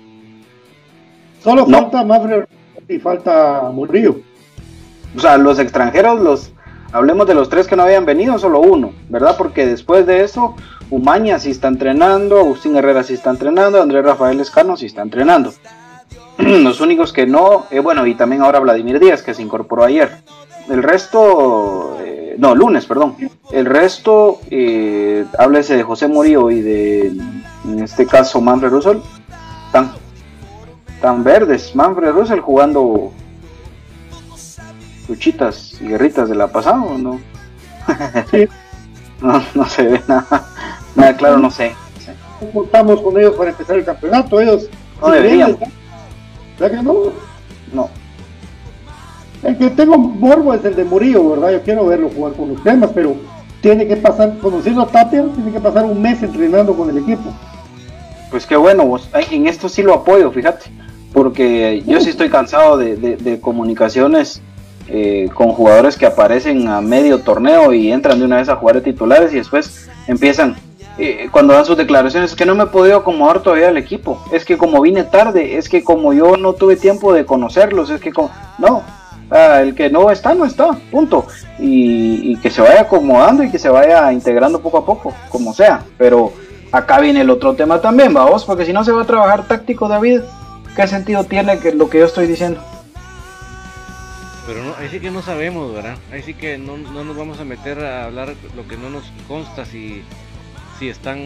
[1.44, 1.82] Solo No.
[1.82, 2.48] falta Mafre
[2.88, 4.22] y falta Murillo.
[5.16, 6.52] O sea, los extranjeros, los
[6.92, 9.36] hablemos de los tres que no habían venido, solo uno, ¿verdad?
[9.38, 10.56] Porque después de eso,
[10.90, 15.54] Umaña sí está entrenando, Agustín Herrera sí está entrenando, Andrés Rafael Escano sí está entrenando.
[16.38, 20.10] los únicos que no, eh, bueno, y también ahora Vladimir Díaz, que se incorporó ayer.
[20.70, 23.16] El resto, eh, no, lunes, perdón.
[23.52, 27.08] El resto, eh, háblese de José Murillo y de,
[27.66, 28.98] en este caso, Manfred Russell,
[29.68, 29.92] están,
[30.88, 31.76] están verdes.
[31.76, 33.12] Manfred Russell jugando
[35.08, 37.20] luchitas y guerritas de la pasada, ¿o ¿no?
[38.32, 38.48] Sí.
[39.22, 40.48] no, no se ve nada,
[40.96, 41.76] nada claro, no sé.
[42.42, 44.40] No contamos con ellos para empezar el campeonato.
[44.40, 44.70] Ellos
[45.02, 45.58] No si les-
[46.58, 46.94] ¿verdad que no?
[47.74, 47.90] No,
[49.44, 51.52] El que tengo morbo es el de Murillo, ¿verdad?
[51.52, 53.16] Yo quiero verlo jugar con los temas, pero
[53.62, 57.32] tiene que pasar, conociendo a Tapia, tiene que pasar un mes entrenando con el equipo.
[58.32, 60.70] pues qué bueno, vos, en esto sí lo apoyo, fíjate,
[61.14, 64.42] porque yo sí estoy cansado de, de- de comunicaciones
[64.88, 68.76] eh, con jugadores que aparecen a medio torneo y entran de una vez a jugar
[68.76, 70.56] de titulares y después empiezan,
[70.98, 74.22] eh, cuando dan sus declaraciones, es que no me he podido acomodar todavía al equipo,
[74.32, 78.00] es que como vine tarde, es que como yo no tuve tiempo de conocerlos, es
[78.02, 78.30] que como...
[78.58, 78.84] No,
[79.30, 81.28] ah, el que no está, no está, punto.
[81.58, 85.84] Y, que se vaya acomodando y que se vaya integrando poco a poco, como sea.
[85.98, 86.34] Pero
[86.72, 89.88] acá viene el otro tema también, vamos, porque si no se va a trabajar táctico,
[89.88, 90.22] David,
[90.76, 92.62] ¿qué sentido tiene que lo que yo estoy diciendo?
[94.48, 95.96] Pero no, ahí sí que no sabemos, ¿verdad?
[96.12, 99.04] Ahí sí que no, no nos vamos a meter a hablar lo que no nos
[99.28, 100.04] consta si
[100.80, 101.20] si están,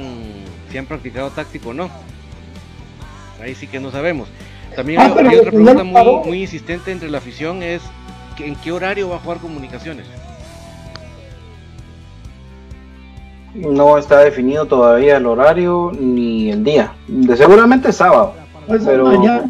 [0.72, 1.90] si han practicado táctico o no.
[3.42, 4.28] Ahí sí que no sabemos.
[4.76, 7.82] También hay, ah, otra pregunta muy, muy insistente entre la afición es
[8.40, 10.06] ¿en qué horario va a jugar comunicaciones?
[13.54, 16.94] No está definido todavía el horario ni el día.
[17.08, 18.34] De seguramente sábado.
[18.68, 19.06] Pues pero...
[19.06, 19.48] Mañana.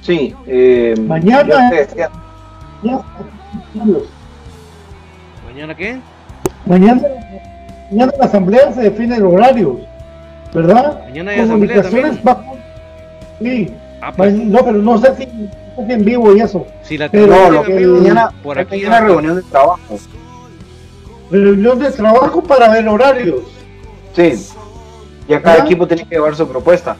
[0.00, 0.34] Sí.
[0.46, 1.70] Eh, mañana.
[5.46, 6.00] ¿Mañana qué?
[6.66, 7.02] Mañana
[7.92, 9.80] mañana en la asamblea se define el horario,
[10.54, 11.00] ¿verdad?
[11.04, 12.44] Mañana hay Comunicaciones asamblea
[13.40, 13.70] Sí.
[14.02, 14.34] Ah, pues.
[14.34, 15.28] No, pero no sé si,
[15.78, 16.66] en vivo y eso.
[16.82, 19.98] Si la pero, no, lo que mañana, por aquí hay una reunión de trabajo.
[21.30, 23.42] Reunión de trabajo para ver horarios.
[24.14, 24.34] Sí.
[25.28, 26.96] Y cada equipo tiene que llevar su propuesta.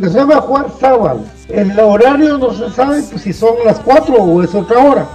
[0.00, 1.24] Se va a jugar sábado.
[1.48, 5.08] El horario no se sabe pues, si son las 4 o es otra hora.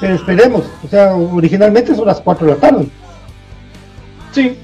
[0.00, 0.62] Pero esperemos.
[0.84, 2.88] O sea, originalmente son las 4 de la tarde.
[4.30, 4.56] Sí,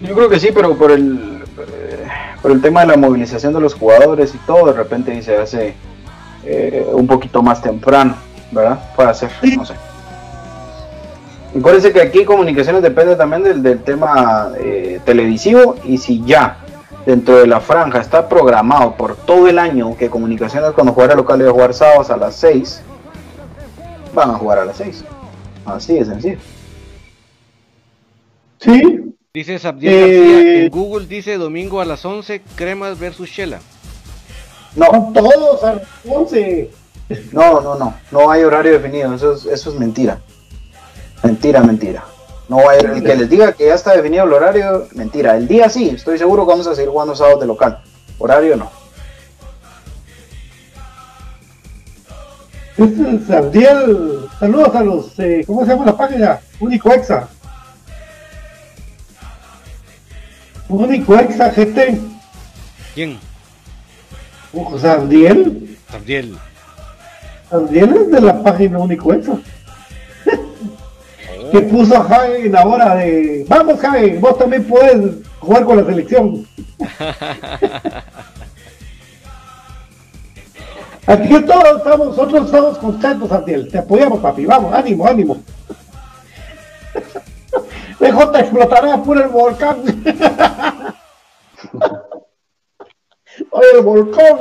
[0.00, 1.31] yo creo que sí, pero por el,
[2.42, 5.74] por el tema de la movilización de los jugadores y todo, de repente se hace
[6.44, 8.16] eh, un poquito más temprano,
[8.50, 8.78] ¿verdad?
[8.96, 9.74] Para hacer, no sé.
[11.56, 16.56] Acuérdense que aquí comunicaciones depende también del, del tema eh, televisivo y si ya
[17.06, 21.38] dentro de la franja está programado por todo el año que comunicaciones cuando juega local
[21.38, 22.82] debe jugar sábados a las 6,
[24.14, 25.04] van a jugar a las 6.
[25.64, 26.38] Así de sencillo.
[28.58, 29.11] Sí.
[29.34, 33.60] Dice Sabdiel eh, en Google dice domingo a las 11, Cremas versus Shela.
[34.76, 36.70] No, todos a las 11.
[37.32, 40.20] No, no, no, no hay horario definido, eso es, eso es mentira.
[41.22, 42.04] Mentira, mentira.
[42.50, 45.34] No hay, el que les diga que ya está definido el horario, mentira.
[45.34, 47.82] El día sí, estoy seguro que vamos a seguir jugando sábados de local.
[48.18, 48.70] Horario no.
[52.76, 56.40] Este es Sabdiel, saludos a los, eh, ¿cómo se llama la página?
[56.60, 57.30] Único Exa.
[60.76, 62.00] Único ex gente.
[62.94, 63.18] ¿Quién?
[64.52, 65.78] Uh, Sandiel.
[65.90, 66.38] Sandiel.
[67.50, 69.38] Sandiel es de la página único exa.
[71.52, 75.76] que puso a Javi en la hora de vamos Javi, vos también puedes jugar con
[75.78, 76.46] la selección.
[81.06, 83.68] Aquí todos estamos, nosotros estamos contentos, Sandiel.
[83.68, 84.46] Te apoyamos, papi.
[84.46, 85.36] Vamos, ánimo, ánimo.
[88.02, 89.76] Te explotará por el volcán.
[93.52, 94.36] Ay, el volcán.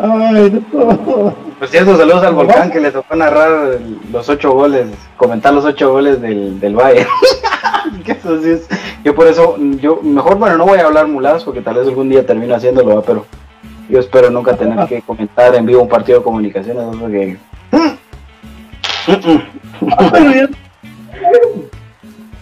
[0.00, 1.34] Ay, no.
[1.58, 3.80] Pues cierto, saludos al volcán que le tocó narrar
[4.12, 7.04] los ocho goles, comentar los ocho goles del, del Valle.
[8.06, 8.68] Entonces,
[9.02, 12.08] yo por eso, yo mejor, bueno, no voy a hablar muladas porque tal vez algún
[12.08, 13.26] día termino haciéndolo, pero
[13.88, 17.38] yo espero nunca tener que comentar en vivo un partido de comunicaciones, porque...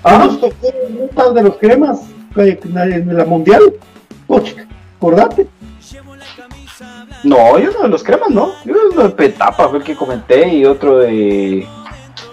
[0.09, 0.69] Ah, nos tocó
[1.27, 2.01] un de los cremas
[2.37, 3.63] en la mundial.
[4.97, 5.49] acordate.
[7.25, 8.53] No, yo no de los cremas, no.
[8.65, 11.67] Yo uno de Petapa fue el que comenté y otro de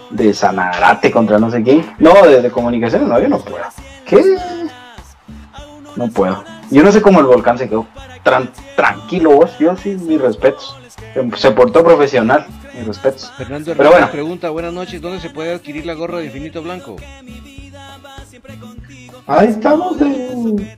[0.10, 1.86] de Sanarate contra no sé quién.
[2.00, 3.66] No, de, comunicaciones, no, yo no puedo.
[4.06, 4.38] ¿Qué?
[5.96, 6.44] No puedo.
[6.72, 7.86] Yo no sé cómo el volcán se quedó
[8.76, 9.58] tranquilo vos.
[9.60, 10.76] Yo sí, mis respetos.
[11.36, 13.32] Se portó profesional, mis respetos.
[13.38, 14.10] Fernando Pero bueno.
[14.12, 16.98] pregunta, buenas noches, ¿dónde se puede adquirir la gorra de Infinito Blanco?
[19.28, 20.70] Ahí estamos en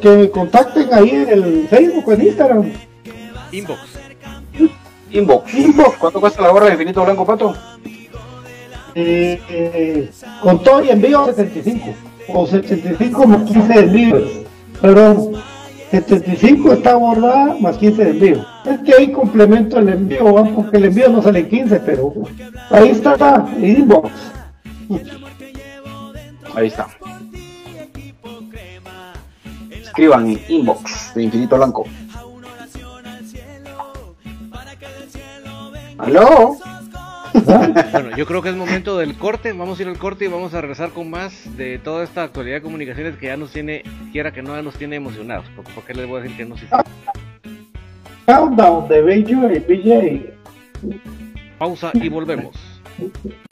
[0.00, 2.72] que contacten ahí en el Facebook o en Instagram.
[3.50, 3.80] Inbox.
[5.10, 5.54] Inbox.
[5.54, 5.96] Inbox.
[5.98, 7.54] ¿Cuánto cuesta la gorra de Infinito Blanco, Pato?
[8.94, 10.10] Eh, eh,
[10.42, 11.94] con todo y envío 75
[12.28, 14.30] o 75 más 15 de envíos.
[14.80, 15.32] Perdón,
[15.90, 18.46] 75 está bordada más 15 de envío.
[18.64, 20.24] Es que ahí complemento el envío,
[20.54, 22.12] porque el envío no sale en 15, pero
[22.70, 24.10] ahí está, inbox.
[26.54, 26.86] Ahí está.
[29.92, 31.84] Escriban en inbox de Infinito Blanco.
[35.98, 36.56] ¿Aló?
[37.92, 39.52] bueno, yo creo que es momento del corte.
[39.52, 42.56] Vamos a ir al corte y vamos a regresar con más de toda esta actualidad
[42.56, 43.82] de comunicaciones que ya nos tiene,
[44.12, 45.44] quiera que no, ya nos tiene emocionados.
[45.54, 46.56] Porque, ¿Por qué les voy a decir que no?
[46.56, 46.64] Si...
[48.24, 50.32] Countdown de BJ.
[51.58, 52.56] Pausa y volvemos.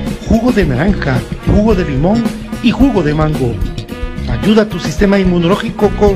[0.31, 2.23] jugo de naranja, jugo de limón
[2.63, 3.53] y jugo de mango.
[4.29, 6.15] Ayuda a tu sistema inmunológico con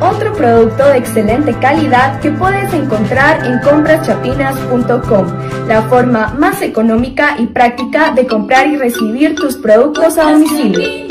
[0.01, 7.47] Otro producto de excelente calidad que puedes encontrar en compraschapinas.com, la forma más económica y
[7.47, 11.05] práctica de comprar y recibir tus productos a domicilio.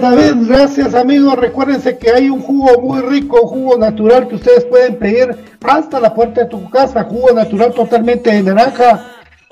[0.00, 1.36] Gracias gracias amigos.
[1.36, 6.14] Recuérdense que hay un jugo muy rico, jugo natural que ustedes pueden pedir hasta la
[6.14, 7.04] puerta de tu casa.
[7.04, 9.04] Jugo natural totalmente de naranja,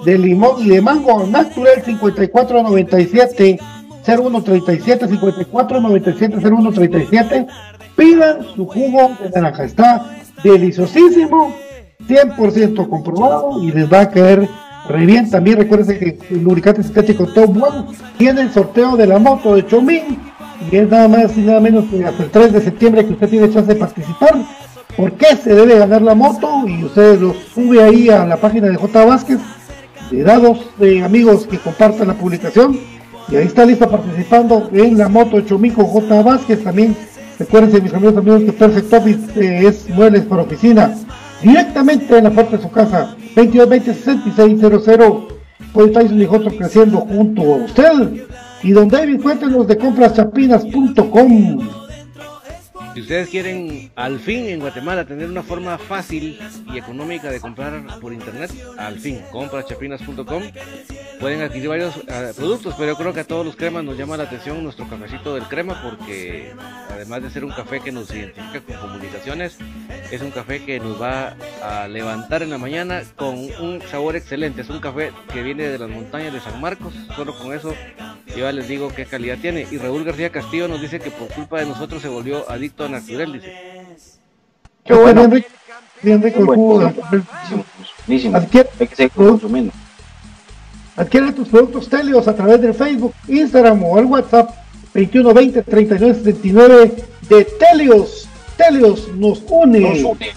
[0.05, 1.27] de limón y de mango.
[1.27, 3.59] Natural 5497
[4.07, 7.47] 0137 5497 0137.
[7.97, 9.65] Pidan su jugo de naranja.
[9.65, 10.07] Está
[10.43, 11.55] deliciosísimo,
[12.09, 14.49] 100% comprobado y les va a caer
[14.89, 15.29] re bien.
[15.29, 19.67] También recuerden que el lubricante sintético Top One tiene el sorteo de la moto de
[19.67, 20.30] Chomín
[20.71, 23.29] y es nada más y nada menos que hasta el 3 de septiembre que usted
[23.29, 24.35] tiene chance de participar.
[24.97, 26.67] ¿Por qué se debe ganar la moto?
[26.67, 29.05] Y usted lo sube ahí a la página de J.
[29.05, 29.39] Vázquez,
[30.11, 32.79] de dados de amigos que compartan la publicación.
[33.29, 36.23] Y ahí está lista participando en la moto de Chomín con J.
[36.23, 36.65] Vázquez.
[36.65, 36.97] También
[37.39, 40.95] recuerden, mis amigos amigos, que Perfect Office eh, es muebles para oficina
[41.43, 43.15] directamente en la puerta de su casa.
[43.37, 45.35] 2220 6600
[45.73, 48.27] Pues Tyson y Joto creciendo junto a usted.
[48.63, 51.80] Y don David, cuéntenos de compraschapinas.com.
[52.95, 56.41] Si ustedes quieren al fin en Guatemala tener una forma fácil
[56.73, 60.43] y económica de comprar por internet, al fin, compraschapinas.com,
[61.21, 64.17] pueden adquirir varios uh, productos, pero yo creo que a todos los cremas nos llama
[64.17, 66.53] la atención nuestro cafecito del crema porque
[66.91, 69.57] además de ser un café que nos identifica con comunicaciones,
[70.11, 74.63] es un café que nos va a levantar en la mañana con un sabor excelente.
[74.63, 77.73] Es un café que viene de las montañas de San Marcos, solo con eso
[78.37, 79.67] yo ya les digo qué calidad tiene.
[79.71, 82.89] Y Raúl García Castillo nos dice que por culpa de nosotros se volvió adicto a
[82.89, 83.55] Natural, dice.
[84.85, 85.49] Qué bueno, Enrique.
[86.03, 86.81] Bien rico el jugo.
[88.35, 89.73] Adquiere, Hay que seguir consumiendo.
[90.97, 94.51] Adquiere tus productos Telios a través del Facebook, Instagram o el WhatsApp
[94.95, 96.93] 21-20-39-79
[97.29, 98.29] de Telios.
[98.57, 99.81] Telios nos une.
[99.81, 100.33] Nos une.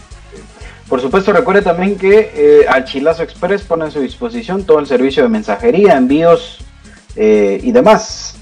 [0.88, 5.24] Por supuesto, recuerde también que eh, Alchilazo Express pone a su disposición todo el servicio
[5.24, 6.60] de mensajería, envíos
[7.16, 8.36] eh, y demás.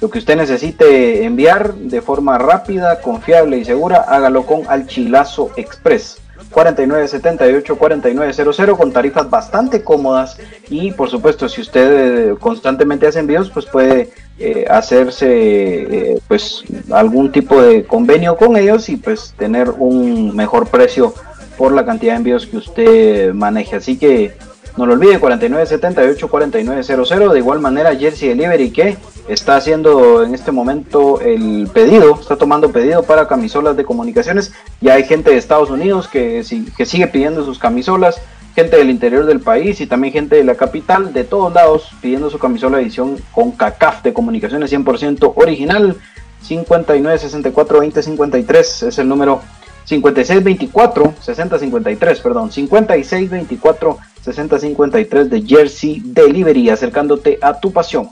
[0.00, 6.18] Lo que usted necesite enviar de forma rápida, confiable y segura, hágalo con Alchilazo Express.
[6.50, 10.38] 4978-4900 con tarifas bastante cómodas
[10.70, 16.62] y por supuesto si usted eh, constantemente hace envíos pues puede eh, hacerse eh, pues
[16.90, 21.12] algún tipo de convenio con ellos y pues tener un mejor precio
[21.58, 24.32] por la cantidad de envíos que usted maneje así que
[24.78, 31.20] no lo olvide 4978-4900 de igual manera Jersey Delivery que está haciendo en este momento
[31.20, 34.52] el pedido, está tomando pedido para camisolas de comunicaciones.
[34.80, 36.44] Ya hay gente de Estados Unidos que,
[36.76, 38.20] que sigue pidiendo sus camisolas,
[38.54, 42.30] gente del interior del país y también gente de la capital, de todos lados, pidiendo
[42.30, 45.96] su camisola edición con CACAF de comunicaciones 100% original.
[46.40, 49.42] 59 64 20 53 es el número
[49.88, 57.72] 56 24 60 53, perdón, 56 24 60 53 de Jersey Delivery, acercándote a tu
[57.72, 58.10] pasión.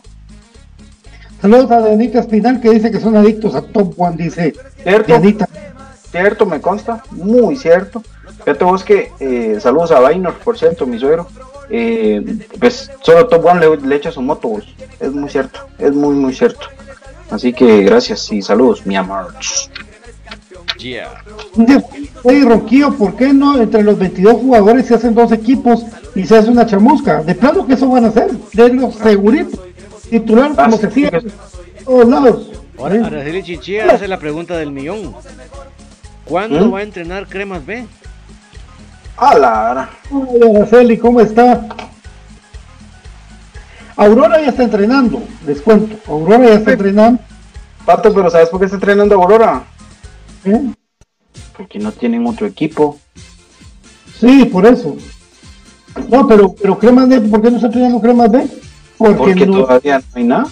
[1.43, 5.21] Saludos a Dianita Espinal que dice que son adictos a Top One, dice ¿Cierto?
[6.11, 8.03] Cierto, me consta, muy cierto.
[8.39, 11.29] Fíjate vos que, eh, saludos a Vainor, por cierto, mi suegro.
[11.69, 14.75] Eh, pues solo Top One le, le, echa su moto, vos.
[14.99, 16.69] Es muy cierto, es muy, muy cierto.
[17.31, 19.35] Así que gracias y saludos, mi amor.
[20.79, 21.23] Yeah.
[22.23, 26.37] Oye, Roquillo, ¿por qué no entre los 22 jugadores se hacen dos equipos y se
[26.37, 27.23] hace una chamusca?
[27.23, 29.61] De plano que eso van a hacer, de los seguritos
[30.11, 31.11] titular como se hacía
[31.85, 32.51] todos lados.
[32.79, 35.15] Ahora, Araceli Chinchilla hace la pregunta del millón.
[36.25, 37.87] ¿Cuándo va a entrenar Cremas B?
[39.17, 41.67] A la Hola, Araceli, ¿cómo está?
[43.97, 45.97] Aurora ya está entrenando, les cuento.
[46.07, 47.19] Aurora ya está entrenando.
[47.87, 49.65] Pato, pero ¿sabes por qué está entrenando Aurora?
[50.47, 50.61] ¿Eh?
[51.57, 52.99] Porque no tienen otro equipo.
[54.19, 54.97] Sí, por eso.
[56.09, 58.47] No, pero, pero Cremas B, ¿por qué no está entrenando Cremas B?
[58.99, 60.47] Porque, Porque no, todavía no hay nada.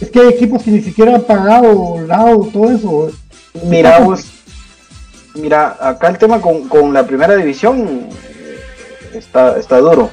[0.00, 3.10] Es que hay equipos que ni siquiera han pagado lado, todo eso.
[3.64, 4.24] Mira, vos,
[5.34, 8.08] mira, acá el tema con, con la primera división
[9.14, 10.10] está, está duro.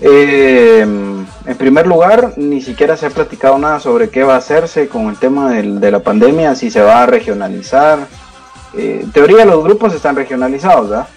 [0.00, 0.86] Eh,
[1.46, 5.08] en primer lugar, ni siquiera se ha platicado nada sobre qué va a hacerse con
[5.08, 8.06] el tema del, de la pandemia, si se va a regionalizar.
[8.76, 11.08] Eh, en teoría los grupos están regionalizados, ¿verdad?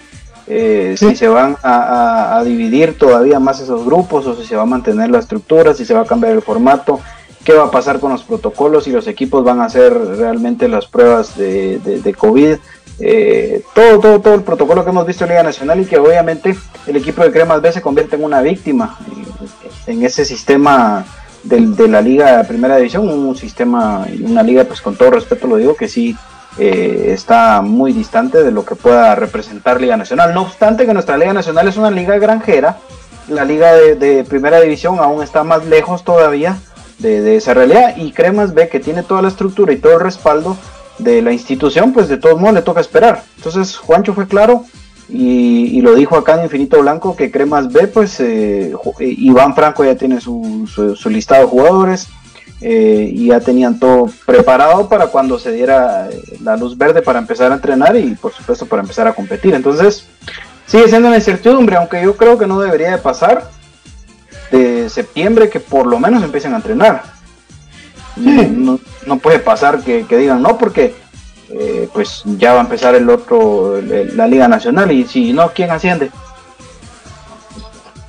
[0.46, 4.66] Eh, si se van a, dividir todavía más esos grupos o si se va a
[4.66, 7.00] mantener la estructura, si se va a cambiar el formato,
[7.44, 10.86] qué va a pasar con los protocolos, si los equipos van a hacer realmente las
[10.86, 12.56] pruebas de, de, COVID.
[13.00, 16.56] Eh, todo, todo, todo el protocolo que hemos visto en Liga Nacional y que obviamente
[16.86, 18.98] el equipo de Cremas B se convierte en una víctima
[19.86, 21.04] en ese sistema
[21.42, 25.76] de la Liga Primera División, un sistema, una liga, pues con todo respeto lo digo,
[25.76, 26.16] que sí
[26.58, 30.32] eh, está muy distante de lo que pueda representar Liga Nacional.
[30.32, 32.78] No obstante que nuestra Liga Nacional es una liga granjera,
[33.28, 36.58] la liga de, primera división aún está más lejos todavía
[36.98, 40.56] de, esa realidad y Cremas ve que tiene toda la estructura y todo el respaldo
[40.98, 43.24] de la institución, pues de todos modos le toca esperar.
[43.36, 44.64] Entonces Juancho fue claro
[45.08, 49.96] y, lo dijo acá en Infinito Blanco que Cremas B, pues eh, Iván Franco ya
[49.96, 52.08] tiene su, su listado de jugadores.
[52.66, 57.18] Eh, y ya tenían todo preparado para cuando se diera eh, la luz verde para
[57.18, 59.54] empezar a entrenar y por supuesto para empezar a competir.
[59.54, 60.06] Entonces
[60.64, 63.50] sigue siendo una incertidumbre, aunque yo creo que no debería de pasar
[64.50, 67.02] de septiembre que por lo menos empiecen a entrenar.
[68.16, 70.94] No, puede pasar que, digan no porque
[71.50, 75.70] eh, pues ya va a empezar el otro, la Liga Nacional y si no, ¿quién
[75.70, 76.10] asciende?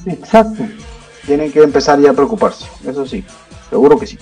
[0.05, 0.63] Exacto.
[1.25, 3.23] Tienen que empezar ya a preocuparse, eso sí,
[3.69, 4.17] seguro que sí.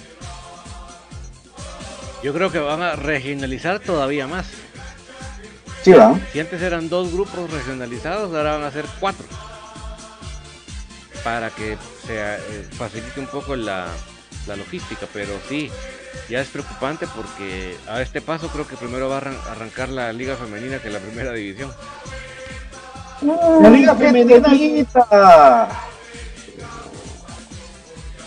[2.24, 4.45] Yo creo que van a regionalizar todavía más.
[5.84, 6.18] Sí, va.
[6.32, 9.26] Si antes eran dos grupos regionalizados, ahora van a ser cuatro.
[11.22, 13.88] Para que se eh, facilite un poco la,
[14.47, 15.70] logística, pero sí,
[16.30, 20.36] ya es preocupante porque a este paso creo que primero va a arrancar la liga
[20.36, 21.72] femenina que la primera división.
[23.61, 24.47] La liga femenina.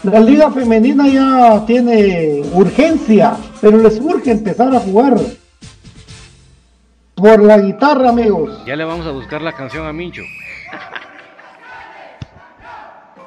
[0.02, 5.16] La liga femenina ya tiene urgencia, pero les urge empezar a jugar.
[7.16, 8.62] Por la guitarra, amigos.
[8.66, 10.22] Ya le vamos a buscar la canción a Mincho.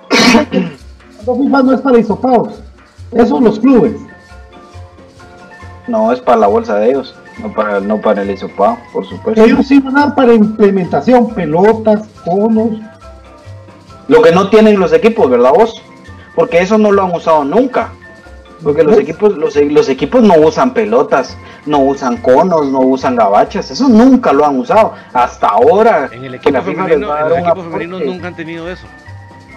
[1.26, 2.62] La FIFA no es para isopados,
[3.12, 4.09] eso son los clubes.
[5.90, 9.44] No, es para la bolsa de ellos, no para, no para el isopado, por supuesto.
[9.44, 12.80] Ellos sí van a dar para implementación, pelotas, conos.
[14.08, 15.82] Lo que no tienen los equipos, ¿verdad vos?
[16.40, 17.90] porque eso no lo han usado nunca.
[18.64, 23.72] Porque los equipos, los, los equipos no usan pelotas, no usan conos, no usan gabachas,
[23.72, 24.94] eso nunca lo han usado.
[25.12, 26.10] Hasta ahora.
[26.14, 28.06] En el que equipo la femenino, en equipos femeninos aporte.
[28.06, 28.86] nunca han tenido eso.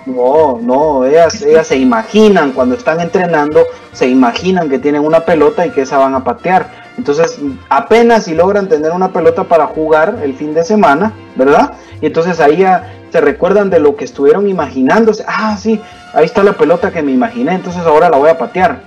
[0.06, 5.64] No, no, ellas, ellas se imaginan cuando están entrenando, se imaginan que tienen una pelota
[5.64, 6.82] y que esa van a patear.
[6.98, 7.38] Entonces,
[7.68, 11.74] apenas si logran tener una pelota para jugar el fin de semana, ¿verdad?
[12.00, 15.24] Y entonces ahí ya se recuerdan de lo que estuvieron imaginándose.
[15.28, 15.80] Ah, sí,
[16.14, 18.80] ahí está la pelota que me imaginé, entonces ahora la voy a patear.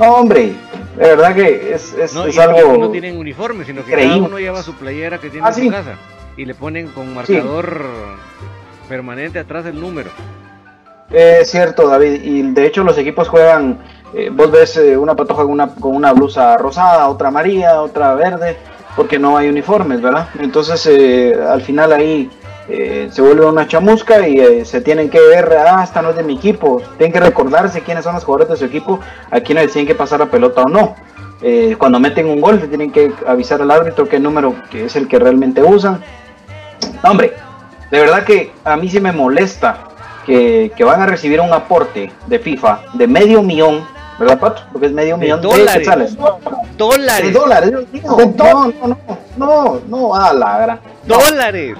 [0.00, 0.54] No, hombre,
[0.96, 2.78] de verdad que es, es, No, es y algo...
[2.78, 4.14] no tienen uniforme, sino que increíble.
[4.16, 5.70] cada uno lleva su playera que tiene Ah, en su sí.
[5.70, 5.94] casa
[6.36, 7.84] y le ponen con marcador
[8.88, 10.10] permanente atrás el número.
[11.10, 13.78] Es cierto, David, y de hecho los equipos juegan,
[14.14, 18.14] eh, vos ves eh, una patoja con una, con una blusa rosada, otra amarilla, otra
[18.14, 18.56] verde,
[18.96, 20.28] porque no hay uniformes, ¿verdad?
[20.38, 22.30] Entonces eh, al final ahí
[22.70, 26.16] eh, se vuelve una chamusca y eh, se tienen que ver, ah, esta no es
[26.16, 29.64] de mi equipo, tienen que recordarse quiénes son los jugadores de su equipo, a quienes
[29.64, 30.94] les tienen que pasar la pelota o no.
[31.40, 35.08] Eh, cuando meten un gol, tienen que avisar al árbitro qué número que es el
[35.08, 36.02] que realmente usan.
[37.02, 37.32] Hombre,
[37.90, 39.78] de verdad que a mí sí me molesta
[40.26, 43.86] que, que van a recibir un aporte de FIFA de medio millón,
[44.18, 44.62] ¿verdad, Pato?
[44.72, 45.72] Porque es medio De millón de dólares.
[45.74, 46.16] quetzales.
[46.16, 46.22] De
[46.76, 47.32] ¡Dólares!
[47.32, 48.02] dólares, Dios mío.
[48.36, 48.98] No, no, no,
[49.36, 50.80] no, no, a la gran.
[51.06, 51.76] ¡Dólares!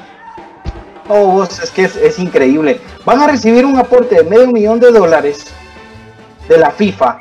[1.08, 2.80] No, vos, es que es, es increíble.
[3.04, 5.46] Van a recibir un aporte de medio millón de dólares
[6.48, 7.18] de la FIFA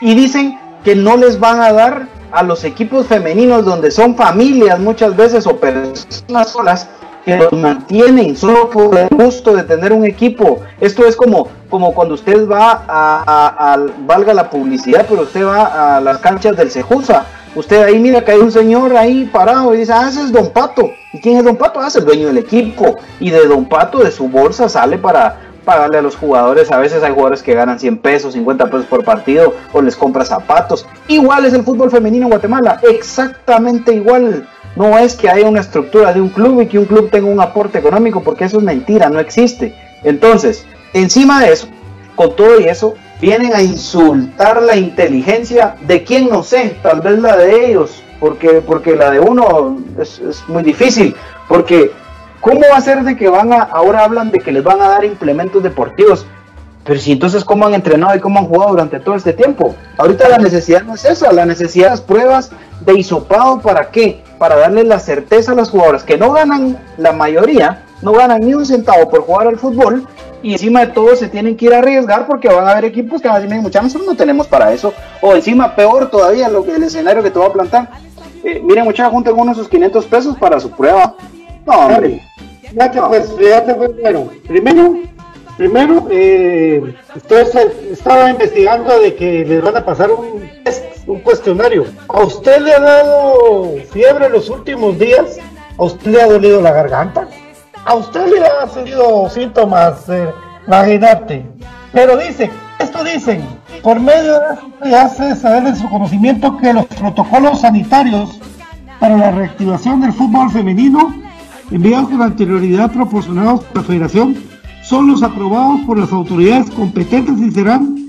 [0.00, 4.78] y dicen que no les van a dar a los equipos femeninos donde son familias
[4.80, 6.88] muchas veces o personas solas
[7.24, 10.60] que los mantienen solo por el gusto de tener un equipo.
[10.80, 15.96] Esto es como, como cuando usted va a, a- valga la publicidad, pero usted va
[15.96, 17.24] a las canchas del Cejusa.
[17.54, 20.90] Usted ahí mira que hay un señor ahí parado y dice, ah, es Don Pato.
[21.12, 21.80] ¿Y quién es Don Pato?
[21.80, 22.96] Ah, es el dueño del equipo.
[23.20, 26.72] Y de Don Pato, de su bolsa, sale para pagarle a los jugadores.
[26.72, 30.24] A veces hay jugadores que ganan 100 pesos, 50 pesos por partido, o les compra
[30.24, 30.86] zapatos.
[31.08, 34.48] Igual es el fútbol femenino en Guatemala, exactamente igual.
[34.76, 37.40] No es que haya una estructura de un club y que un club tenga un
[37.40, 39.74] aporte económico, porque eso es mentira, no existe.
[40.02, 41.68] Entonces, encima de eso,
[42.14, 47.18] con todo y eso, vienen a insultar la inteligencia de quien no sé, tal vez
[47.20, 51.14] la de ellos, porque, porque la de uno es, muy difícil,
[51.48, 51.92] porque
[52.40, 54.88] ¿cómo va a ser de que van a, ahora hablan de que les van a
[54.88, 56.26] dar implementos deportivos?
[56.84, 59.74] Pero si entonces cómo han entrenado y cómo han jugado durante todo este tiempo.
[59.98, 62.50] Ahorita la necesidad no es esa, la necesidad es pruebas
[62.80, 64.22] de hisopado para qué?
[64.42, 68.54] Para darle la certeza a los jugadores que no ganan la mayoría, no ganan ni
[68.54, 70.04] un centavo por jugar al fútbol
[70.42, 73.22] y encima de todo se tienen que ir a arriesgar porque van a haber equipos
[73.22, 74.92] que van a decir, muchachos, nosotros no tenemos para eso.
[75.20, 77.90] O encima peor todavía lo que el escenario que te voy a plantar.
[78.42, 81.14] Eh, miren muchachos, junten unos sus 500 pesos para su prueba.
[81.64, 82.20] No, hombre.
[82.62, 84.96] Fíjate, pues, fíjate, pues, bueno, primero,
[85.56, 87.54] primero, eh, ustedes
[87.92, 91.86] estaba investigando de que les van a pasar un test, un cuestionario.
[92.08, 95.38] ¿A usted le ha dado fiebre los últimos días?
[95.78, 97.28] ¿A usted le ha dolido la garganta?
[97.84, 100.08] ¿A usted le ha salido síntomas?
[100.08, 100.28] Eh,
[100.66, 101.46] imagínate.
[101.92, 103.44] Pero dice, esto dicen,
[103.82, 104.38] por medio
[104.82, 108.40] de hace saber en su conocimiento que los protocolos sanitarios
[109.00, 111.12] para la reactivación del fútbol femenino
[111.70, 114.36] enviados con anterioridad proporcionados por la federación
[114.82, 118.01] son los aprobados por las autoridades competentes y serán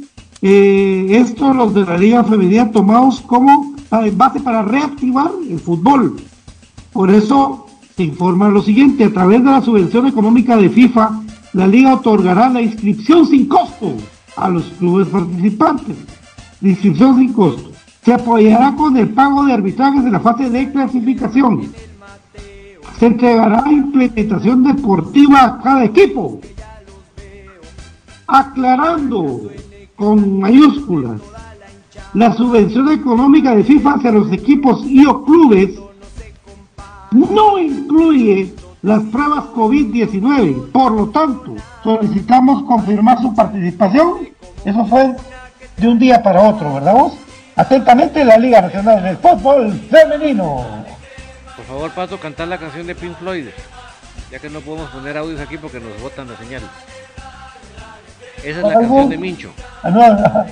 [0.45, 5.57] eh, estos los de la liga femenina tomados como ah, en base para reactivar el
[5.57, 6.17] fútbol.
[6.91, 7.65] Por eso
[7.95, 11.21] se informa lo siguiente, a través de la subvención económica de FIFA,
[11.53, 13.95] la liga otorgará la inscripción sin costo
[14.35, 15.95] a los clubes participantes.
[16.59, 17.71] La inscripción sin costo.
[18.03, 21.71] Se apoyará con el pago de arbitrajes de la fase de clasificación.
[22.99, 26.41] Se entregará implementación deportiva a cada equipo.
[28.27, 29.49] Aclarando
[29.95, 31.21] con mayúsculas,
[32.13, 35.71] la subvención económica de FIFA hacia los equipos y o clubes
[37.11, 40.71] no incluye las pruebas COVID-19.
[40.71, 44.29] Por lo tanto, solicitamos confirmar su participación.
[44.65, 45.15] Eso fue
[45.77, 47.13] de un día para otro, ¿verdad vos?
[47.55, 50.65] Atentamente la Liga Nacional del Fútbol Femenino.
[51.55, 53.47] Por favor, Pato, cantar la canción de Pink Floyd.
[54.31, 56.63] Ya que no podemos poner audios aquí porque nos botan la señal.
[58.43, 58.81] Esa es la ¿Algo?
[58.81, 59.51] canción de Mincho.
[59.81, 60.45] Ah, no, no.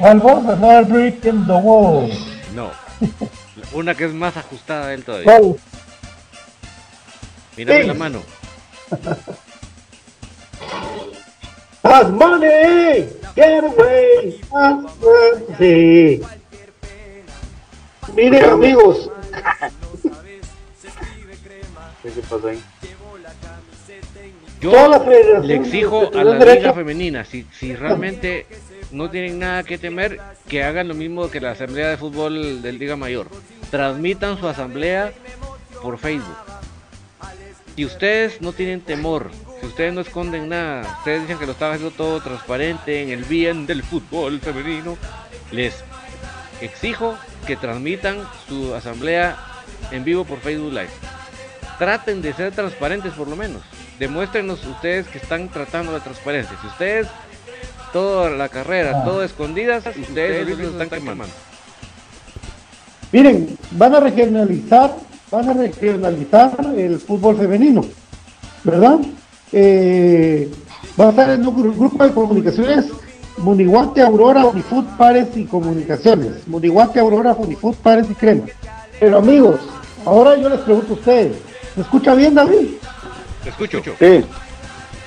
[0.00, 2.10] Another Brick in the Wall.
[2.54, 2.70] No.
[3.72, 5.38] Una que es más ajustada a él todavía.
[7.56, 7.64] Sí.
[7.64, 8.22] la mano.
[11.82, 16.22] Más money, get away, money.
[18.14, 19.10] Miren amigos,
[22.02, 22.62] ¿Qué se pasó ahí?
[24.60, 28.46] Yo le exijo a la liga femenina, si, si realmente
[28.90, 32.78] no tienen nada que temer, que hagan lo mismo que la Asamblea de Fútbol del
[32.78, 33.28] Liga Mayor.
[33.70, 35.12] Transmitan su asamblea
[35.82, 36.36] por Facebook.
[37.76, 39.30] Si ustedes no tienen temor,
[39.60, 43.24] si ustedes no esconden nada, ustedes dicen que lo están haciendo todo transparente en el
[43.24, 44.96] bien del fútbol femenino,
[45.52, 45.84] les
[46.60, 49.36] exijo que transmitan su asamblea
[49.92, 50.90] en vivo por Facebook Live.
[51.78, 53.62] Traten de ser transparentes por lo menos.
[53.98, 56.56] Demuéstrenos ustedes que están tratando de transparencia.
[56.60, 57.08] Si ustedes
[57.92, 59.04] toda la carrera, ah.
[59.04, 61.26] todo escondidas, ustedes, ustedes están quemando.
[63.10, 64.94] Miren, van a regionalizar,
[65.30, 67.84] van a regionalizar el fútbol femenino,
[68.62, 68.98] ¿verdad?
[69.52, 70.50] Eh,
[71.00, 72.86] va a estar en un grupo de comunicaciones
[73.38, 76.46] Munihuate, Aurora, Unifood, Pares y Comunicaciones.
[76.46, 78.44] Munihuate, Aurora, Unifood, Pares y Crema.
[78.98, 79.60] Pero amigos,
[80.04, 81.36] ahora yo les pregunto a ustedes,
[81.76, 82.66] ¿me escucha bien David?
[83.42, 83.82] Te escucho.
[83.98, 84.24] Sí.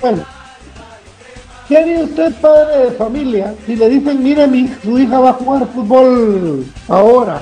[0.02, 0.24] Bueno,
[1.68, 5.34] ¿qué haría usted padre de familia si le dicen, mire, mi, su hija va a
[5.34, 7.40] jugar fútbol ahora,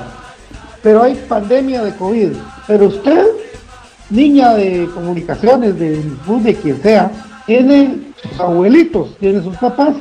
[0.83, 2.31] pero hay pandemia de COVID,
[2.67, 3.25] pero usted,
[4.09, 7.11] niña de comunicaciones, de de quien sea,
[7.45, 9.95] tiene sus abuelitos, tiene sus papás,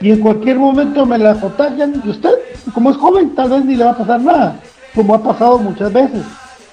[0.00, 2.30] y en cualquier momento me la contagian y usted,
[2.72, 4.56] como es joven, tal vez ni le va a pasar nada,
[4.94, 6.22] como ha pasado muchas veces.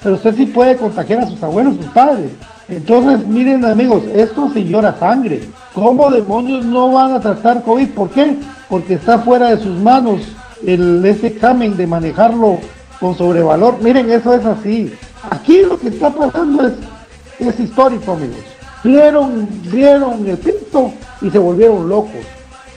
[0.02, 2.32] Pero usted sí puede contagiar a sus abuelos, sus padres.
[2.70, 5.42] Entonces, miren amigos, esto se llora sangre.
[5.74, 7.90] ¿Cómo demonios no van a tratar COVID?
[7.90, 8.38] ¿Por qué?
[8.70, 10.22] Porque está fuera de sus manos
[10.66, 12.60] el, ese examen de manejarlo
[13.00, 13.82] con sobrevalor.
[13.82, 14.94] Miren, eso es así.
[15.30, 16.74] Aquí lo que está pasando es,
[17.40, 18.40] es histórico, amigos.
[18.84, 20.92] Vieron, vieron el pinto
[21.22, 22.26] y se volvieron locos.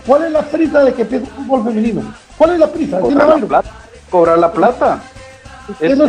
[0.06, 2.14] ¿Cuál es la prisa de que empiece el fútbol femenino?
[2.38, 3.00] ¿Cuál es la prisa?
[3.00, 3.70] Cobrar la plata.
[4.08, 5.02] Cobrar la plata.
[5.78, 6.04] Es, una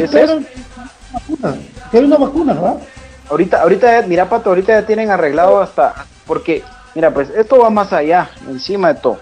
[1.14, 1.56] vacuna?
[1.92, 2.78] hay una vacuna, ¿verdad?
[3.32, 5.94] Ahorita, ahorita, mira, Pato, ahorita ya tienen arreglado hasta,
[6.28, 6.64] porque,
[6.94, 9.20] mira, pues esto va más allá, encima de todo.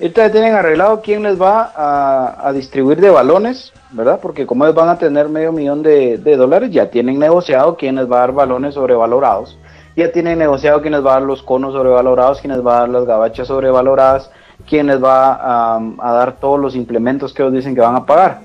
[0.00, 4.18] Ahorita ya tienen arreglado quién les va a, distribuir de balones, ¿verdad?
[4.20, 8.10] Porque como ellos van a tener medio millón de, dólares, ya tienen negociado quién les
[8.10, 9.56] va a dar balones sobrevalorados
[9.96, 12.80] ya tienen negociado quién les va a dar los conos sobrevalorados, quién les va a
[12.80, 14.30] dar las gabachas sobrevaloradas,
[14.66, 18.40] quién les va a, dar todos los implementos que ellos dicen que van a pagar.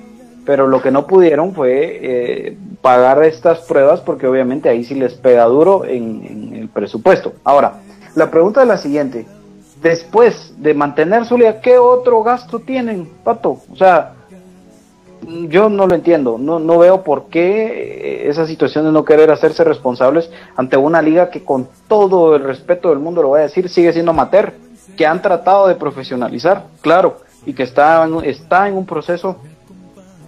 [0.46, 5.16] Pero lo que no pudieron fue eh, pagar estas pruebas porque obviamente ahí sí les
[5.16, 7.34] pega duro en, el presupuesto.
[7.44, 7.82] Ahora,
[8.16, 9.26] la pregunta es la siguiente.
[9.82, 13.58] Después de mantener su liga, ¿qué otro gasto tienen, Pato?
[13.72, 14.14] O sea,
[15.50, 19.32] yo no lo entiendo, no, no veo por qué eh, esa situación de no querer
[19.32, 23.44] hacerse responsables ante una liga que con todo el respeto del mundo lo voy a
[23.44, 24.54] decir, sigue siendo amateur,
[24.96, 29.38] que han tratado de profesionalizar, claro, y que está, está en un proceso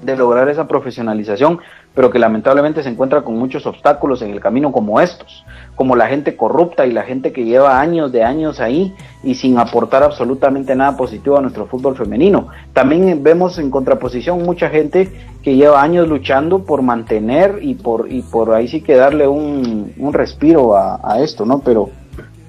[0.02, 1.60] de lograr esa profesionalización,
[1.94, 5.44] pero que lamentablemente se encuentra con muchos obstáculos en el camino como estos,
[5.76, 8.94] como la gente corrupta y la gente que lleva años de años ahí
[9.24, 12.50] y sin aportar absolutamente nada positivo a nuestro fútbol femenino.
[12.74, 18.22] También vemos en contraposición mucha gente que lleva años luchando por mantener y por, y
[18.22, 21.60] por ahí sí que darle un, respiro a, esto, ¿no?
[21.60, 21.90] Pero,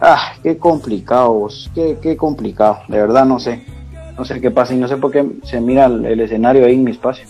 [0.00, 3.64] ah, qué complicado, qué, qué complicado, de verdad no sé,
[4.18, 6.84] no sé qué pasa y no sé por qué se mira el escenario ahí en
[6.84, 7.24] mi espacio.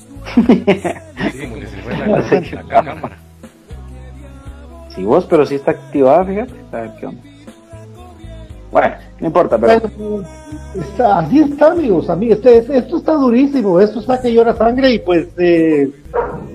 [4.95, 6.55] Si vos, pero si está activada, fíjate.
[8.72, 9.91] Bueno, no importa, pero.
[10.74, 12.09] está, así está, amigos.
[12.09, 13.80] amigos este, esto está durísimo.
[13.80, 15.91] Esto está que llora sangre y pues eh,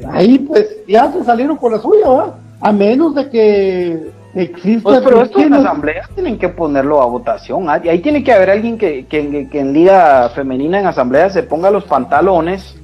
[0.10, 2.40] ahí pues ya se salieron con la suya, ¿va?
[2.60, 4.84] A menos de que exista.
[4.84, 7.70] Pues, pero esto en asamblea tienen que ponerlo a votación.
[7.70, 11.72] Ahí tiene que haber alguien que, que, que en Liga Femenina, en asamblea, se ponga
[11.72, 12.76] los pantalones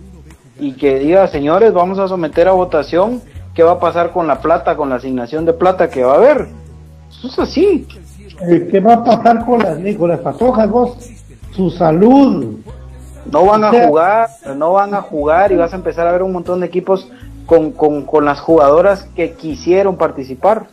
[0.59, 3.21] y que diga, señores, vamos a someter a votación
[3.53, 6.17] qué va a pasar con la plata, con la asignación de plata que va a
[6.17, 6.47] haber.
[7.09, 7.87] Eso es así.
[8.41, 10.97] Eh, ¿Qué va a pasar con las, con las patojas, vos?
[11.51, 12.57] Su salud.
[13.31, 16.31] No van a jugar, no van a jugar y vas a empezar a ver un
[16.31, 17.09] montón de equipos
[17.45, 20.67] con, con, con las jugadoras que quisieron participar.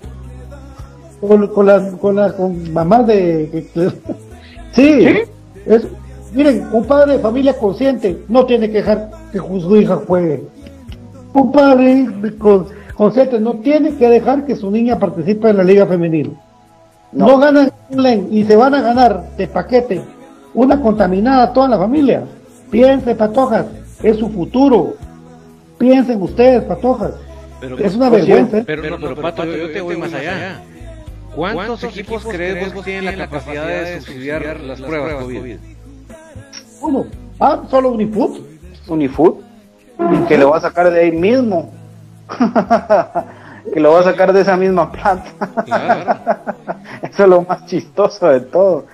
[1.20, 3.66] Con, con las con las con mamás de...
[4.72, 5.08] sí, ¿Sí?
[5.66, 5.86] Es,
[6.36, 10.44] Miren, un padre de familia consciente no tiene que dejar que su hija juegue.
[11.32, 12.06] Un padre
[12.94, 16.36] consciente no tiene que dejar que su niña participe en la liga femenil.
[17.12, 17.70] No, ganan
[18.30, 20.02] y se van a ganar de paquete
[20.52, 22.24] una contaminada toda la familia.
[22.70, 23.66] Piensen, patojas,
[24.02, 24.94] es su futuro.
[25.78, 27.12] Piensen ustedes, patojas.
[27.78, 28.62] es una vergüenza.
[28.66, 30.62] Pero, pero, Pato, yo, te voy más allá.
[31.36, 35.58] ¿Cuántos, equipos crees que tienen la capacidad de subsidiar las pruebas COVID?
[36.80, 37.06] Uno.
[37.38, 38.40] Ah, solo Unifood.
[38.88, 39.34] Unifood.
[40.28, 41.72] Que lo va a sacar de ahí mismo.
[43.72, 45.24] que lo va a sacar de esa misma plata.
[47.02, 48.86] Eso es lo más chistoso de todo.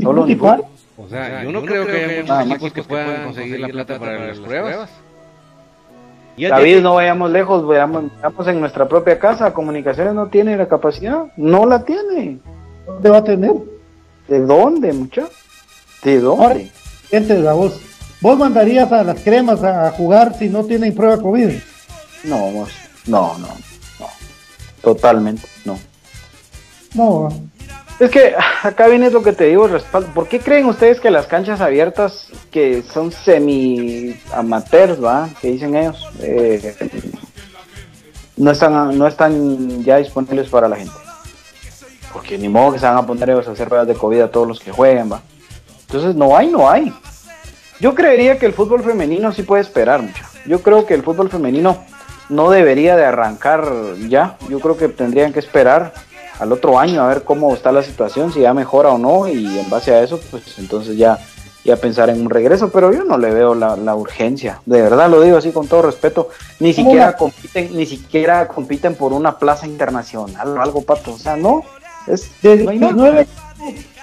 [0.00, 0.64] Solo ¿Y cuál?
[0.96, 4.26] O sea, yo no, creo, que haya muchos equipos que puedan conseguir la plata para
[4.26, 4.90] las pruebas.
[6.46, 9.52] David, no vayamos lejos, veamos, veamos en nuestra propia casa.
[9.52, 12.38] Comunicaciones no tiene la capacidad, no la tiene.
[12.86, 13.52] ¿Dónde va a tener?
[14.28, 15.30] ¿De dónde, muchacho?
[16.02, 16.70] ¿De dónde?
[17.10, 17.80] Gente, la voz.
[18.20, 21.50] ¿Vos mandarías a las cremas a jugar si no tienen prueba COVID?
[22.24, 22.70] No, vos-
[23.06, 24.06] no, no, no.
[24.82, 25.78] Totalmente, no.
[26.94, 27.28] No,
[27.98, 30.08] Es que acá viene lo que te digo, respaldo.
[30.14, 35.74] ¿Por qué creen ustedes que las canchas abiertas, que son semi amateurs, va, que dicen
[35.74, 36.76] ellos, eh,
[38.36, 40.94] no están, no están ya disponibles para la gente?
[42.12, 44.30] Porque ni modo que se van a poner ellos a hacer pruebas de COVID a
[44.30, 45.20] todos los que jueguen, va.
[45.86, 46.94] Entonces no hay, no hay.
[47.80, 50.24] Yo creería que el fútbol femenino sí puede esperar mucho.
[50.46, 51.84] Yo creo que el fútbol femenino
[52.28, 53.68] no debería de arrancar
[54.08, 54.36] ya.
[54.48, 55.92] Yo creo que tendrían que esperar
[56.38, 59.58] al otro año a ver cómo está la situación, si ya mejora o no, y
[59.58, 61.18] en base a eso, pues entonces ya,
[61.64, 65.10] ya pensar en un regreso, pero yo no le veo la, la urgencia, de verdad
[65.10, 66.28] lo digo así con todo respeto,
[66.60, 71.18] ni ¿Cómo siquiera compiten, ni siquiera compiten por una plaza internacional o algo pato, o
[71.18, 71.62] sea, no,
[72.06, 72.92] es, de no hay nada.
[72.92, 73.26] 19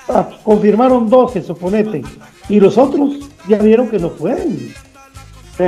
[0.10, 2.04] ah, confirmaron 12, suponete.
[2.50, 3.16] Y los otros
[3.48, 4.74] ya vieron que no pueden.
[5.58, 5.64] Sí.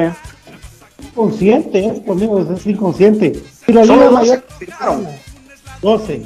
[1.15, 2.03] Consciente, ¿eh?
[2.05, 3.41] conmigo es inconsciente.
[3.65, 5.07] Y la Solo Liga 12 Mayor, confirmaron.
[5.81, 6.23] 12.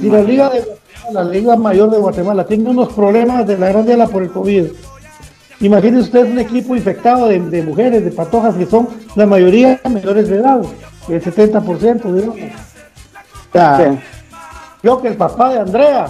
[0.00, 3.68] Si la Liga de Guatemala, la Liga Mayor de Guatemala tiene unos problemas de la
[3.68, 4.64] gran Diala por el COVID.
[5.60, 10.28] Imagínense ustedes un equipo infectado de, de mujeres, de patojas que son la mayoría menores
[10.28, 10.60] de edad,
[11.08, 12.36] el 70%, digamos.
[12.36, 13.98] O sea, Sí.
[14.82, 16.08] yo que el papá de Andrea,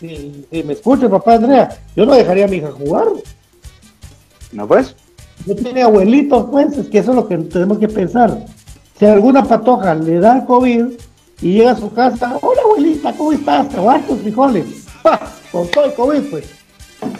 [0.00, 3.08] si, si me escucha el papá de Andrea, yo no dejaría a mi hija jugar.
[4.52, 4.96] No pues,
[5.44, 8.38] No tiene abuelitos, pues, es que eso es lo que tenemos que pensar.
[8.98, 10.84] Si a alguna patoja le da COVID
[11.40, 13.68] y llega a su casa, hola abuelita, ¿cómo estás?
[13.68, 14.64] ¿Te frijoles?
[15.52, 16.44] Con todo el COVID, pues.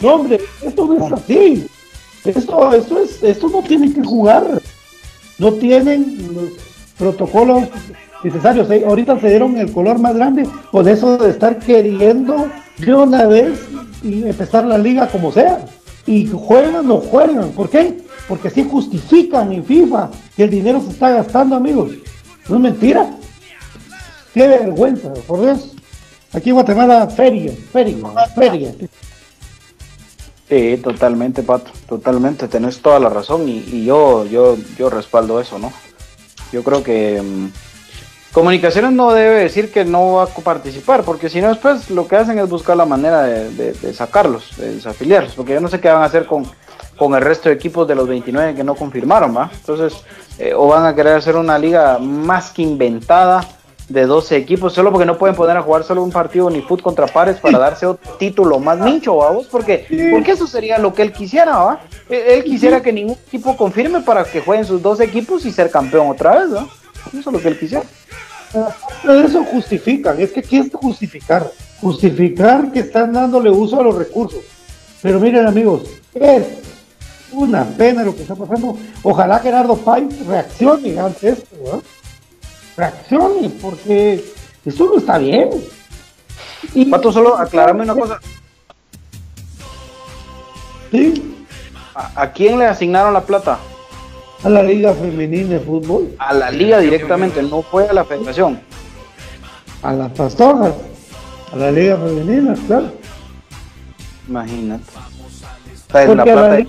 [0.03, 1.67] Hombre, esto no es así.
[2.25, 4.61] Esto, esto, es, esto no tiene que jugar.
[5.37, 6.49] No tienen los
[6.97, 7.63] protocolos
[8.23, 8.67] necesarios.
[8.85, 13.57] Ahorita se dieron el color más grande con eso de estar queriendo de una vez
[14.03, 15.65] y empezar la liga como sea.
[16.05, 17.51] Y juegan o juegan.
[17.51, 18.01] ¿Por qué?
[18.27, 21.91] Porque así justifican en FIFA que el dinero se está gastando, amigos.
[22.49, 23.18] No es mentira.
[24.39, 25.73] Qué vergüenza, por Dios.
[26.31, 27.97] Aquí en Guatemala, feria, feria,
[28.33, 28.71] feria.
[30.47, 35.59] Sí, totalmente, Pato, totalmente, tenés toda la razón y, y yo, yo, yo respaldo eso,
[35.59, 35.73] ¿no?
[36.53, 37.47] Yo creo que mm,
[38.31, 42.15] Comunicaciones no debe decir que no va a participar, porque si no después lo que
[42.15, 45.81] hacen es buscar la manera de, de- de sacarlos, de desafiliarlos, porque yo no sé
[45.81, 46.45] qué van a hacer con,
[46.97, 49.51] con el resto de equipos de los 29 que no confirmaron, ¿va?
[49.53, 49.99] Entonces,
[50.37, 53.45] eh, o van a querer hacer una liga más que inventada
[53.89, 56.81] de 12 equipos, solo porque no pueden poner a jugar solo un partido ni fut
[56.81, 61.01] contra pares para darse otro título más nicho, vamos, porque, porque eso sería lo que
[61.01, 61.81] él quisiera, ¿va?
[62.07, 66.07] Él, quisiera que ningún equipo confirme para que jueguen sus dos equipos y ser campeón
[66.09, 66.67] otra vez, ¿va?
[67.07, 67.83] Eso es lo que él quisiera.
[69.01, 71.51] Pero eso justifican, es que ¿qué es justificar?
[71.81, 74.41] Justificar que están dándole uso a los recursos.
[75.01, 75.83] Pero miren amigos,
[76.13, 76.43] es
[77.31, 78.77] una pena lo que está pasando.
[79.01, 81.79] Ojalá Gerardo Pay reaccione ante esto, ¿verdad?
[82.79, 84.23] Reaccione, porque
[84.65, 85.49] eso no está bien.
[86.73, 88.19] Y, Pato, solo aclarame una cosa.
[90.91, 91.35] Sí,
[91.93, 93.59] ¿A, a quién le asignaron la plata?
[94.41, 98.61] a la Liga Femenina de Fútbol, A la liga directamente, no fue a la federación.
[99.83, 100.73] a las pastoras,
[101.51, 102.93] a la Liga Femenina, claro.
[104.29, 104.83] Imagínate.
[104.85, 106.57] O sea, es la Porque a, la plata.
[106.59, 106.67] li-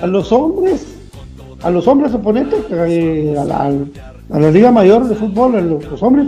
[0.00, 0.86] a los hombres,
[1.62, 3.70] a los hombres oponentes, eh, a, la,
[4.32, 6.26] a la Liga Mayor de Fútbol, los, los hombres,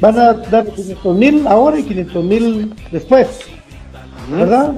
[0.00, 3.28] van a dar 500 mil ahora y 500 mil después,
[4.30, 4.72] ¿verdad?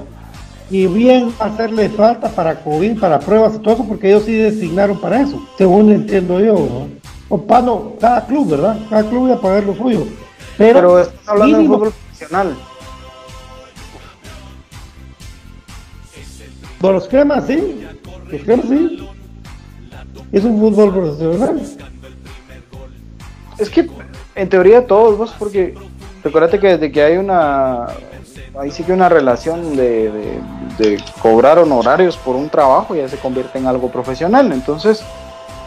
[0.70, 4.98] Y bien hacerle falta para COVID, para pruebas y todo eso, porque ellos sí designaron
[5.00, 6.54] para eso, según entiendo yo.
[6.54, 6.88] ¿no?
[7.28, 8.78] O para no, cada club, ¿verdad?
[8.90, 10.06] Cada club iba a pagar lo suyo.
[10.58, 12.54] Pero, Pero estás hablando de mínimo- fútbol profesional.
[16.80, 17.84] Por los cremas, sí.
[18.30, 19.08] Los cremas, sí.
[20.32, 21.62] Es un fútbol profesional.
[23.58, 23.88] Es que
[24.34, 25.74] en teoría todos, porque
[26.22, 27.86] recuérdate que desde que hay una,
[28.58, 30.10] ahí sí que una relación de,
[30.78, 34.50] de- cobrar honorarios por un trabajo ya se convierte en algo profesional.
[34.52, 35.02] Entonces,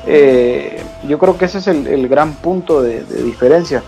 [0.05, 3.83] eh, yo creo que ese es el, gran punto de, de diferencia.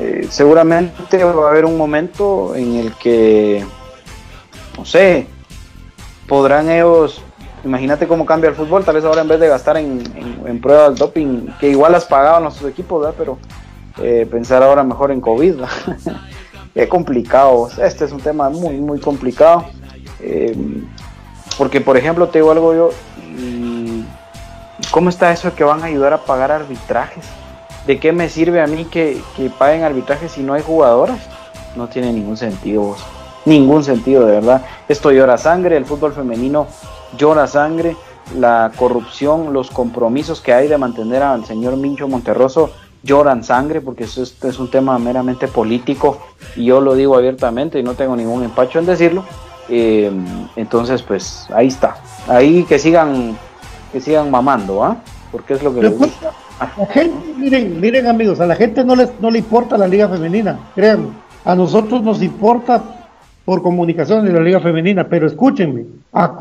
[0.00, 3.64] Eh, seguramente va a haber un momento en el que,
[4.76, 5.26] no sé,
[6.28, 7.22] podrán ellos,
[7.64, 10.60] imagínate cómo cambia el fútbol, tal vez ahora en vez de gastar en, en- en
[10.60, 13.14] pruebas doping, que igual las pagaban los equipos, ¿verdad?
[13.18, 13.38] pero
[14.02, 15.54] eh, pensar ahora mejor en COVID,
[16.74, 17.68] qué complicado.
[17.82, 19.64] Este es un tema muy, muy complicado.
[20.20, 20.56] Eh,
[21.56, 22.90] porque, por ejemplo, te digo algo yo,
[24.90, 27.24] ¿cómo está eso de que van a ayudar a pagar arbitrajes?
[27.86, 31.18] ¿De qué me sirve a mí que, que paguen arbitrajes si no hay jugadoras?
[31.76, 32.96] No tiene ningún sentido,
[33.44, 34.62] ningún sentido, de verdad.
[34.88, 36.66] Esto llora sangre, el fútbol femenino
[37.18, 37.96] llora sangre,
[38.36, 42.70] la corrupción, los compromisos que hay de mantener al señor Mincho Monterroso
[43.02, 46.18] lloran sangre porque eso es, un tema meramente político
[46.56, 49.24] y yo lo digo abiertamente y no tengo ningún empacho en decirlo.
[49.68, 50.10] Eh,
[50.56, 51.96] entonces, pues ahí está.
[52.26, 53.36] Ahí que sigan,
[53.92, 54.96] que sigan mamando, ¿ah?
[55.30, 56.32] Porque es lo que les gusta.
[56.58, 60.08] La gente, miren, miren amigos, a la gente no les no le importa la liga
[60.08, 61.10] femenina, créanme.
[61.44, 62.97] A nosotros nos importa
[63.48, 66.36] por comunicación de la liga femenina, pero escúchenme, a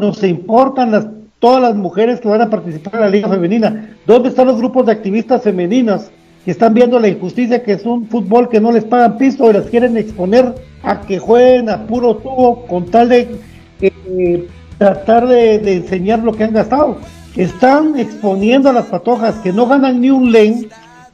[0.00, 1.06] nos importan las
[1.38, 3.94] todas las mujeres que van a participar en la liga femenina.
[4.04, 6.10] ¿Dónde están los grupos de activistas femeninas
[6.44, 9.52] que están viendo la injusticia que es un fútbol que no les pagan piso y
[9.52, 13.38] las quieren exponer a que jueguen a puro tubo con tal de
[13.80, 16.96] eh, tratar de, enseñar lo que han gastado?
[17.36, 20.68] Están exponiendo a las patojas que no ganan ni un len,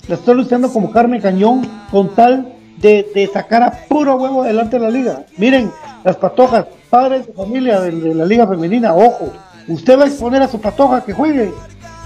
[0.09, 4.91] la estoy luchando como Carmen Cañón con tal de, sacar a puro huevo adelante la
[4.91, 5.25] liga.
[5.37, 5.71] Miren,
[6.05, 9.33] las patojas, padres de familia de la liga femenina, ojo,
[9.71, 11.53] Usted va a exponer a su patoja que juegue.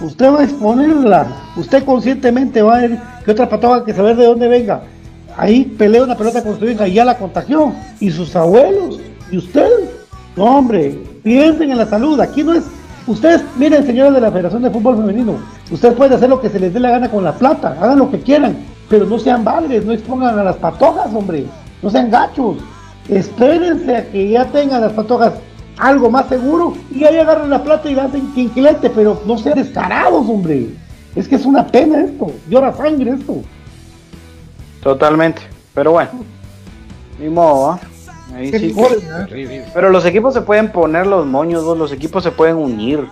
[0.01, 1.27] Usted va a exponerla.
[1.57, 4.83] Usted conscientemente va a ver que otra patoja que saber de dónde venga.
[5.37, 7.73] Ahí pelea una pelota con su hija y ya la contagió.
[8.01, 9.01] Y sus abuelos.
[9.31, 9.71] Y usted.
[10.37, 10.99] No, hombre.
[11.23, 12.21] Piensen en la salud.
[12.21, 12.65] Aquí no es.
[13.07, 15.37] Ustedes, miren, señores de la Federación de Fútbol Femenino.
[15.71, 17.79] Ustedes pueden hacer lo que se les dé la gana con la plata.
[17.81, 18.57] Hagan lo que quieran.
[18.89, 19.85] Pero no sean padres.
[19.85, 21.47] No expongan a las patojas, hombre.
[21.83, 22.59] No sean gachos.
[23.09, 25.35] Espérense a que ya tengan las patojas
[25.77, 29.59] algo más seguro y ahí agarran la plata y la hacen quinquilete, pero no sean
[29.59, 30.69] descarados, hombre.
[31.15, 33.43] Es que es una pena esto, llora sangre esto.
[34.83, 35.43] Totalmente,
[35.73, 36.11] pero bueno,
[37.19, 37.79] ni modo.
[38.35, 38.75] Ahí sí
[39.73, 43.07] Pero los equipos se pueden poner los moños, los equipos se pueden unir.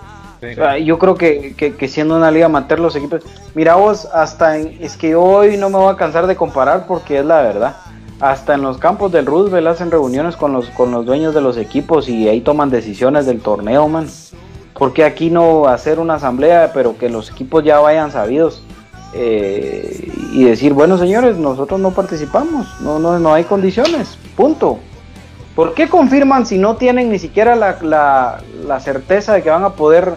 [0.84, 3.22] Yo creo que, que, siendo una liga amateur los equipos...
[3.54, 7.24] Mira vos, hasta es que hoy no me voy a cansar de comparar porque es
[7.24, 7.76] la verdad
[8.22, 11.56] hasta en los campos del Roosevelt hacen reuniones con los, con los dueños de los
[11.56, 14.06] equipos y ahí toman decisiones del torneo, man.
[14.78, 18.62] ¿Por qué aquí no hacer una asamblea, pero que los equipos ya vayan sabidos?
[19.12, 24.78] Eh, y decir, bueno señores, nosotros no participamos, no, no, no hay condiciones, punto.
[25.56, 29.64] ¿Por qué confirman si no tienen ni siquiera la, la, la certeza de que van
[29.64, 30.14] a poder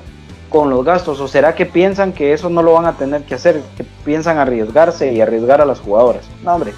[0.49, 1.19] con los gastos?
[1.19, 3.61] ¿O será que piensan que eso no lo van a tener que hacer?
[3.77, 6.25] Que piensan arriesgarse y arriesgar a las jugadoras.
[6.43, 6.73] No, hombre,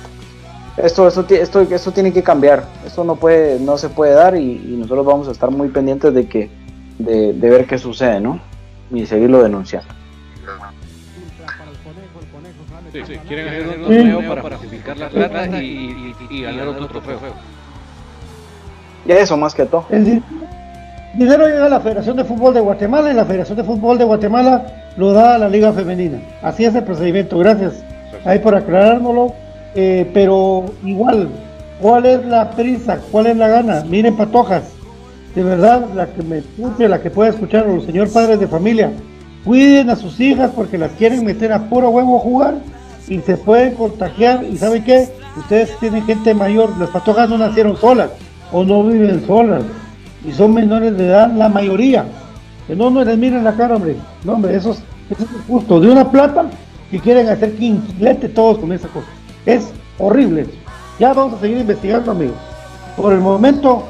[0.78, 4.58] esto, esto, esto, esto tiene que cambiar, esto no puede, no se puede dar y,
[4.78, 6.52] nosotros vamos a estar muy pendientes de que,
[7.00, 8.40] de, ver qué sucede, ¿no?
[8.92, 9.92] Y seguirlo denunciando.
[12.94, 17.20] Sí, sí, quieren hacer un torneo para pacificar la plata y, y, ganar otro trofeo.
[19.06, 19.86] Y eso más que todo.
[21.18, 24.04] Dinero llega a la Federación de Fútbol de Guatemala y la Federación de Fútbol de
[24.04, 24.68] Guatemala
[24.98, 26.20] lo da a la Liga Femenina.
[26.44, 27.40] Así es el procedimiento.
[27.40, 27.84] Gracias.
[28.24, 29.34] Ahí por aclarárnoslo
[29.74, 31.30] eh, pero igual,
[31.82, 33.00] ¿cuál es la prisa?
[33.12, 33.84] ¿Cuál es la gana?
[33.90, 34.64] Miren, patojas,
[35.34, 38.92] de verdad, la que me escuche, la que pueda escuchar, los señor padres de familia,
[39.44, 42.56] cuiden a sus hijas porque las quieren meter a puro huevo a jugar
[43.08, 44.44] y se pueden contagiar.
[44.44, 45.10] ¿Y saben qué?
[45.36, 48.12] Ustedes tienen gente mayor, las patojas no nacieron solas
[48.52, 49.64] o no viven solas
[50.28, 52.06] y son menores de edad la mayoría.
[52.68, 53.96] Que no, no les miren la cara, hombre.
[54.26, 55.80] No, hombre, eso es, eso es justo.
[55.80, 56.48] De una plata
[56.92, 59.08] que quieren hacer quinquilete todos con esa cosa.
[59.46, 60.46] Es horrible.
[61.00, 62.36] Ya vamos a seguir investigando, amigos.
[62.98, 63.86] Por el momento,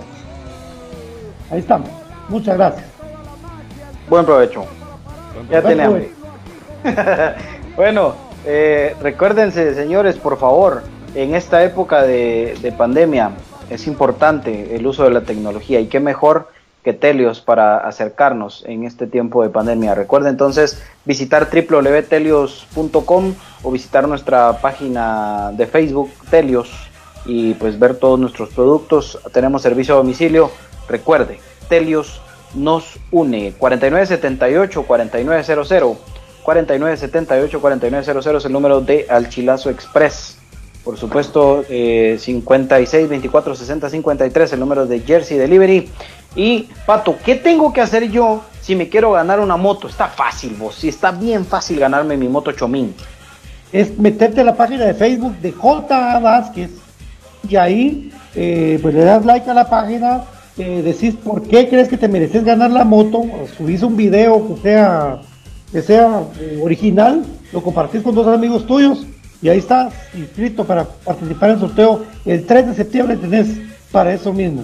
[1.50, 1.90] ahí estamos.
[2.30, 2.86] Muchas gracias.
[4.08, 4.66] Buen provecho.
[5.50, 6.02] ya tenemos.
[7.76, 8.14] bueno,
[8.46, 10.84] eh, recuérdense, señores, por favor,
[11.16, 13.32] en esta época de, de pandemia
[13.70, 16.50] es importante el uso de la tecnología y qué mejor
[16.84, 19.94] que Telios para acercarnos en este tiempo de pandemia.
[19.94, 23.34] Recuerden entonces visitar www.telios.com
[23.64, 26.72] o visitar nuestra página de Facebook Telios
[27.26, 29.20] y pues ver todos nuestros productos.
[29.34, 30.50] Tenemos servicio a domicilio.
[30.88, 32.22] Recuerde, Telios
[32.56, 35.68] nos une 4978 4900
[36.44, 40.37] 4978 4900 es el número de Alchilazo Express.
[40.88, 45.90] Por supuesto, eh, 56 24 60 53 el número de Jersey Delivery.
[46.34, 49.90] Y Pato, ¿qué tengo que hacer yo si me quiero ganar una moto?
[49.90, 50.76] Está fácil, vos.
[50.76, 52.96] Si está bien fácil ganarme mi moto Chomín
[53.74, 56.20] es meterte a la página de Facebook de J.
[56.20, 56.72] Vázquez
[57.50, 60.24] y ahí eh, pues le das like a la página,
[60.58, 63.24] eh, decís por qué crees que te mereces ganar la moto,
[63.58, 65.20] subís un video que sea,
[65.70, 69.06] que sea eh, original, lo compartís con dos amigos tuyos
[69.42, 72.06] y ahí está inscrito para participar en el sorteo.
[72.26, 73.48] El 3 de septiembre tenés
[73.92, 74.64] para eso mismo.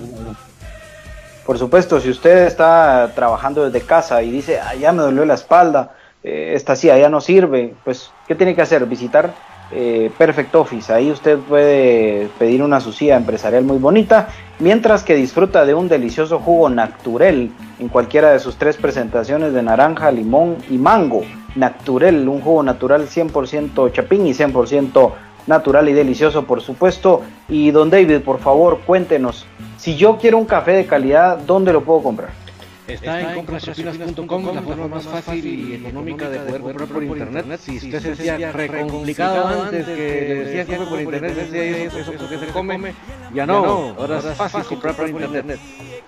[1.45, 5.33] Por supuesto, si usted está trabajando desde casa y dice, ah, ya me dolió la
[5.33, 5.91] espalda,
[6.23, 8.85] eh, esta silla ya no sirve, pues, ¿qué tiene que hacer?
[8.85, 9.33] Visitar
[9.71, 10.93] eh, Perfect Office.
[10.93, 14.29] Ahí usted puede pedir una sucia empresarial muy bonita,
[14.59, 19.63] mientras que disfruta de un delicioso jugo naturel en cualquiera de sus tres presentaciones de
[19.63, 21.23] naranja, limón y mango.
[21.55, 25.11] Naturel, un jugo natural 100% chapín y 100%
[25.47, 27.21] natural y delicioso, por supuesto.
[27.49, 29.45] Y don David, por favor, cuéntenos,
[29.77, 32.43] si yo quiero un café de calidad, ¿dónde lo puedo comprar?
[32.87, 37.59] Está, en compraschapinas.com, la forma más fácil y económica de poder comprar por internet.
[37.61, 42.27] Si usted se decía re complicado antes que le decía que por internet, eso, eso
[42.27, 42.93] se come,
[43.33, 45.59] ya no, ahora es fácil comprar por internet.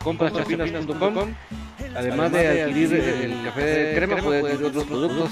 [0.03, 1.29] Compraschapinas.com,
[1.95, 5.29] además de adquirir el café de crema, puede adquirir otros productos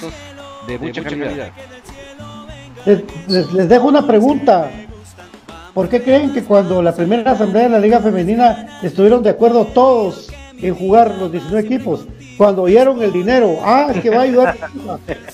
[0.68, 1.52] de mucha calidad.
[2.85, 4.69] Les, les dejo una pregunta.
[5.73, 9.65] ¿Por qué creen que cuando la primera asamblea de la Liga Femenina estuvieron de acuerdo
[9.65, 10.30] todos
[10.64, 12.06] en jugar los 19 equipos.
[12.38, 14.57] Cuando oyeron el dinero, ah, es que va a ayudar.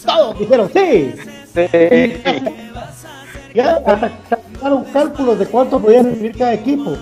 [0.06, 1.14] Todos dijeron, sí.
[3.52, 3.82] Ya
[4.30, 6.96] sacaron cálculos de cuánto podían recibir cada equipo.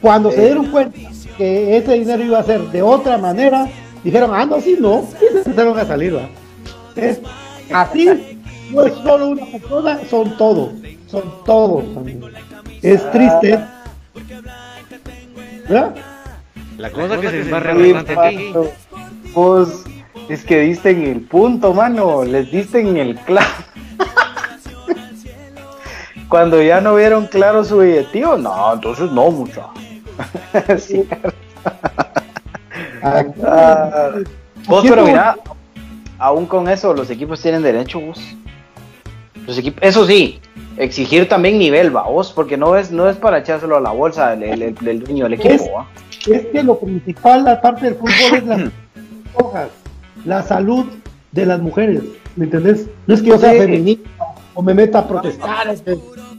[0.00, 0.98] Cuando se dieron cuenta
[1.40, 3.66] que ese dinero iba a ser de otra manera,
[4.04, 6.14] dijeron, ah, no, así no, y se empezaron a salir.
[6.14, 6.28] ¿va?
[6.94, 7.18] Es,
[7.72, 8.38] así
[8.70, 10.72] no es solo una persona, son todos,
[11.06, 11.84] son todos.
[12.82, 13.58] Es triste.
[15.66, 15.94] ¿verdad?
[16.76, 18.52] La cosa que se embarra bastante aquí.
[19.32, 19.84] Pues
[20.28, 22.22] es que diste en el punto, mano.
[22.22, 23.48] Les diste en el clavo.
[26.28, 29.70] Cuando ya no vieron claro su objetivo, no, entonces no, mucho.
[30.78, 31.08] sí.
[33.02, 34.12] ah,
[34.66, 35.36] vos, pero mira,
[36.18, 38.20] aún con eso, los equipos tienen derecho, vos.
[39.46, 40.40] Los equipos, eso sí,
[40.76, 44.36] exigir también nivel, va, vos, porque no es, no es para echárselo a la bolsa
[44.36, 45.86] del, el, el dueño del equipo, ¿va?
[46.28, 48.70] es que lo principal, la parte del fútbol es la,
[50.24, 50.86] la salud
[51.32, 52.02] de las mujeres,
[52.36, 52.86] ¿me entendés?
[53.06, 54.08] No es que yo sea feminista
[54.54, 55.82] o me meta a protestar, es,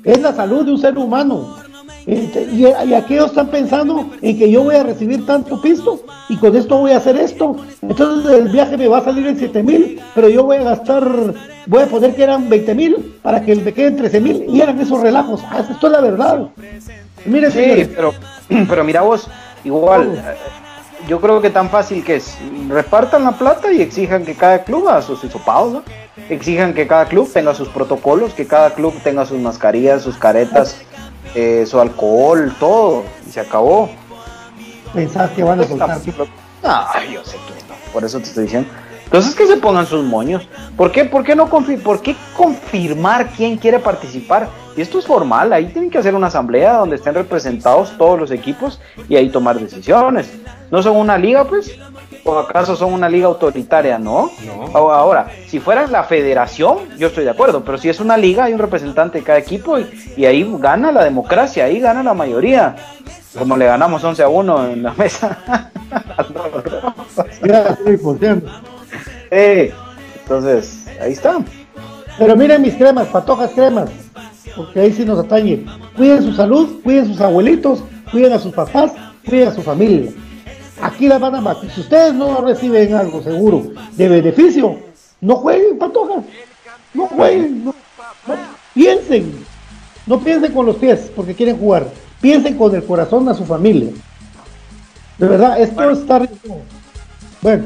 [0.04, 1.58] es la salud de un ser humano.
[2.06, 6.56] Y, y aquellos están pensando en que yo voy a recibir tanto pisto y con
[6.56, 7.58] esto voy a hacer esto.
[7.82, 11.34] Entonces el viaje me va a salir en 7 mil, pero yo voy a gastar,
[11.68, 14.80] voy a poner que eran 20 mil para que me queden 13 mil y eran
[14.80, 15.42] esos relajos.
[15.50, 16.48] Ah, esto es la verdad.
[17.26, 18.14] Mire, sí, pero,
[18.68, 19.30] pero mira vos,
[19.64, 20.24] Igual,
[21.08, 22.36] yo creo que tan fácil que es,
[22.68, 25.84] repartan la plata y exijan que cada club haga sus hisopados, ¿no?
[26.30, 30.82] Exijan que cada club tenga sus protocolos, que cada club tenga sus mascarillas, sus caretas,
[31.36, 33.90] eh, su alcohol, todo, y se acabó.
[34.94, 36.02] Pensás que van a soltar.
[36.02, 38.70] Yo sé que no, por eso te estoy diciendo.
[39.06, 40.48] Entonces que se pongan sus moños.
[40.78, 44.48] ¿Por qué, por qué no por qué confirmar quién quiere participar?
[44.76, 48.32] Y esto es formal, ahí tienen que hacer una asamblea donde estén representados todos los
[48.32, 48.80] equipos
[49.10, 50.32] y ahí tomar decisiones.
[50.72, 51.78] ¿No son una liga, pues?
[52.24, 53.98] ¿O acaso son una liga autoritaria?
[53.98, 54.32] No.
[54.74, 58.54] Ahora, si fuera la federación, yo estoy de acuerdo, pero si es una liga, hay
[58.54, 62.76] un representante de cada equipo y, y ahí gana la democracia, ahí gana la mayoría.
[63.38, 65.38] Como le ganamos 11 a 1 en la mesa.
[69.32, 69.74] eh,
[70.22, 71.40] entonces, ahí está.
[72.18, 73.90] Pero miren mis cremas, patojas cremas
[74.56, 75.66] porque ahí sí nos atañe.
[75.96, 78.92] Cuiden su salud, cuiden sus abuelitos, cuiden a sus papás,
[79.26, 80.12] cuiden a su familia.
[80.82, 81.70] Aquí la van a matar.
[81.72, 84.80] Si ustedes no reciben algo seguro de beneficio,
[85.20, 86.24] no jueguen, patojas.
[86.94, 87.66] No jueguen.
[87.66, 87.76] No,
[88.74, 89.46] piensen.
[90.06, 91.88] No piensen con los pies porque quieren jugar.
[92.20, 93.92] Piensen con el corazón a su familia.
[95.18, 95.92] De verdad, esto bueno.
[95.92, 96.58] está rico.
[97.42, 97.66] Bueno.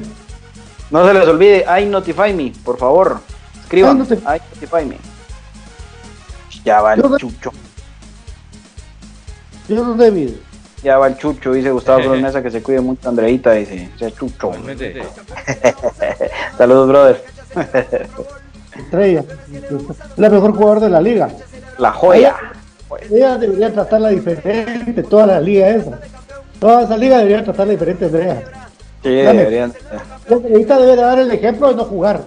[0.92, 3.20] No se les olvide, I notify me, por favor.
[3.62, 4.98] Escriban, I notify me.
[6.64, 7.52] Ya va el Yo- chucho.
[9.68, 10.32] Yo no David.
[10.86, 13.90] Ya va el chucho, dice Gustavo Flores Mesa, que se cuide mucho Andreita, dice.
[13.98, 14.52] Sea chucho.
[16.60, 17.24] Saludos, brother.
[18.78, 19.24] Estrella.
[20.16, 21.30] La mejor jugador de la liga.
[21.80, 22.36] La joya.
[23.10, 26.00] Ella debería tratarla diferente, toda la liga esa.
[26.60, 28.44] Toda esa liga debería tratarla diferente, Andrea.
[29.02, 29.40] Sí, Dame.
[29.40, 29.74] deberían.
[30.30, 32.22] La Andreita debe dar el ejemplo de no jugar.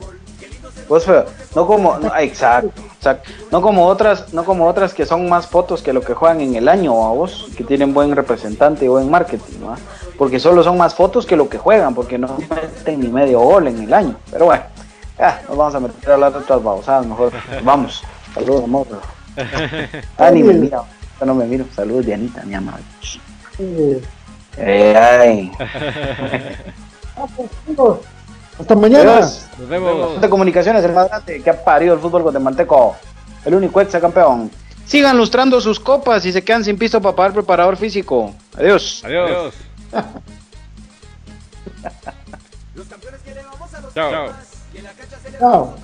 [0.88, 5.28] Pues feo, no como, no, exacto, exacto, no como otras, no como otras que son
[5.28, 8.86] más fotos que lo que juegan en el año a vos, que tienen buen representante
[8.86, 9.76] y buen marketing, ¿no?
[10.18, 13.68] porque solo son más fotos que lo que juegan, porque no meten ni medio gol
[13.68, 14.64] en el año, pero bueno,
[15.18, 17.32] ya, nos vamos a meter a hablar de otras babosadas, mejor,
[17.62, 18.02] vamos,
[18.34, 18.86] saludos amor,
[20.18, 20.82] ah, ni me mira,
[21.20, 22.80] yo no me miro, saludos Dianita, mi amor,
[23.58, 24.02] Eh,
[24.56, 25.52] eh, ay,
[28.58, 29.20] hasta mañana.
[29.20, 30.20] Nos vemos.
[30.20, 32.96] De comunicaciones, el más que ha parido el fútbol guatemalteco.
[33.44, 34.50] El único ex campeón.
[34.84, 38.34] Sigan lustrando sus copas y se quedan sin piso para pagar preparador físico.
[38.56, 39.02] Adiós.
[39.04, 39.30] Adiós.
[39.30, 39.54] Adiós.
[42.74, 44.32] los campeones que le vamos a los Chao.
[45.38, 45.74] Chao.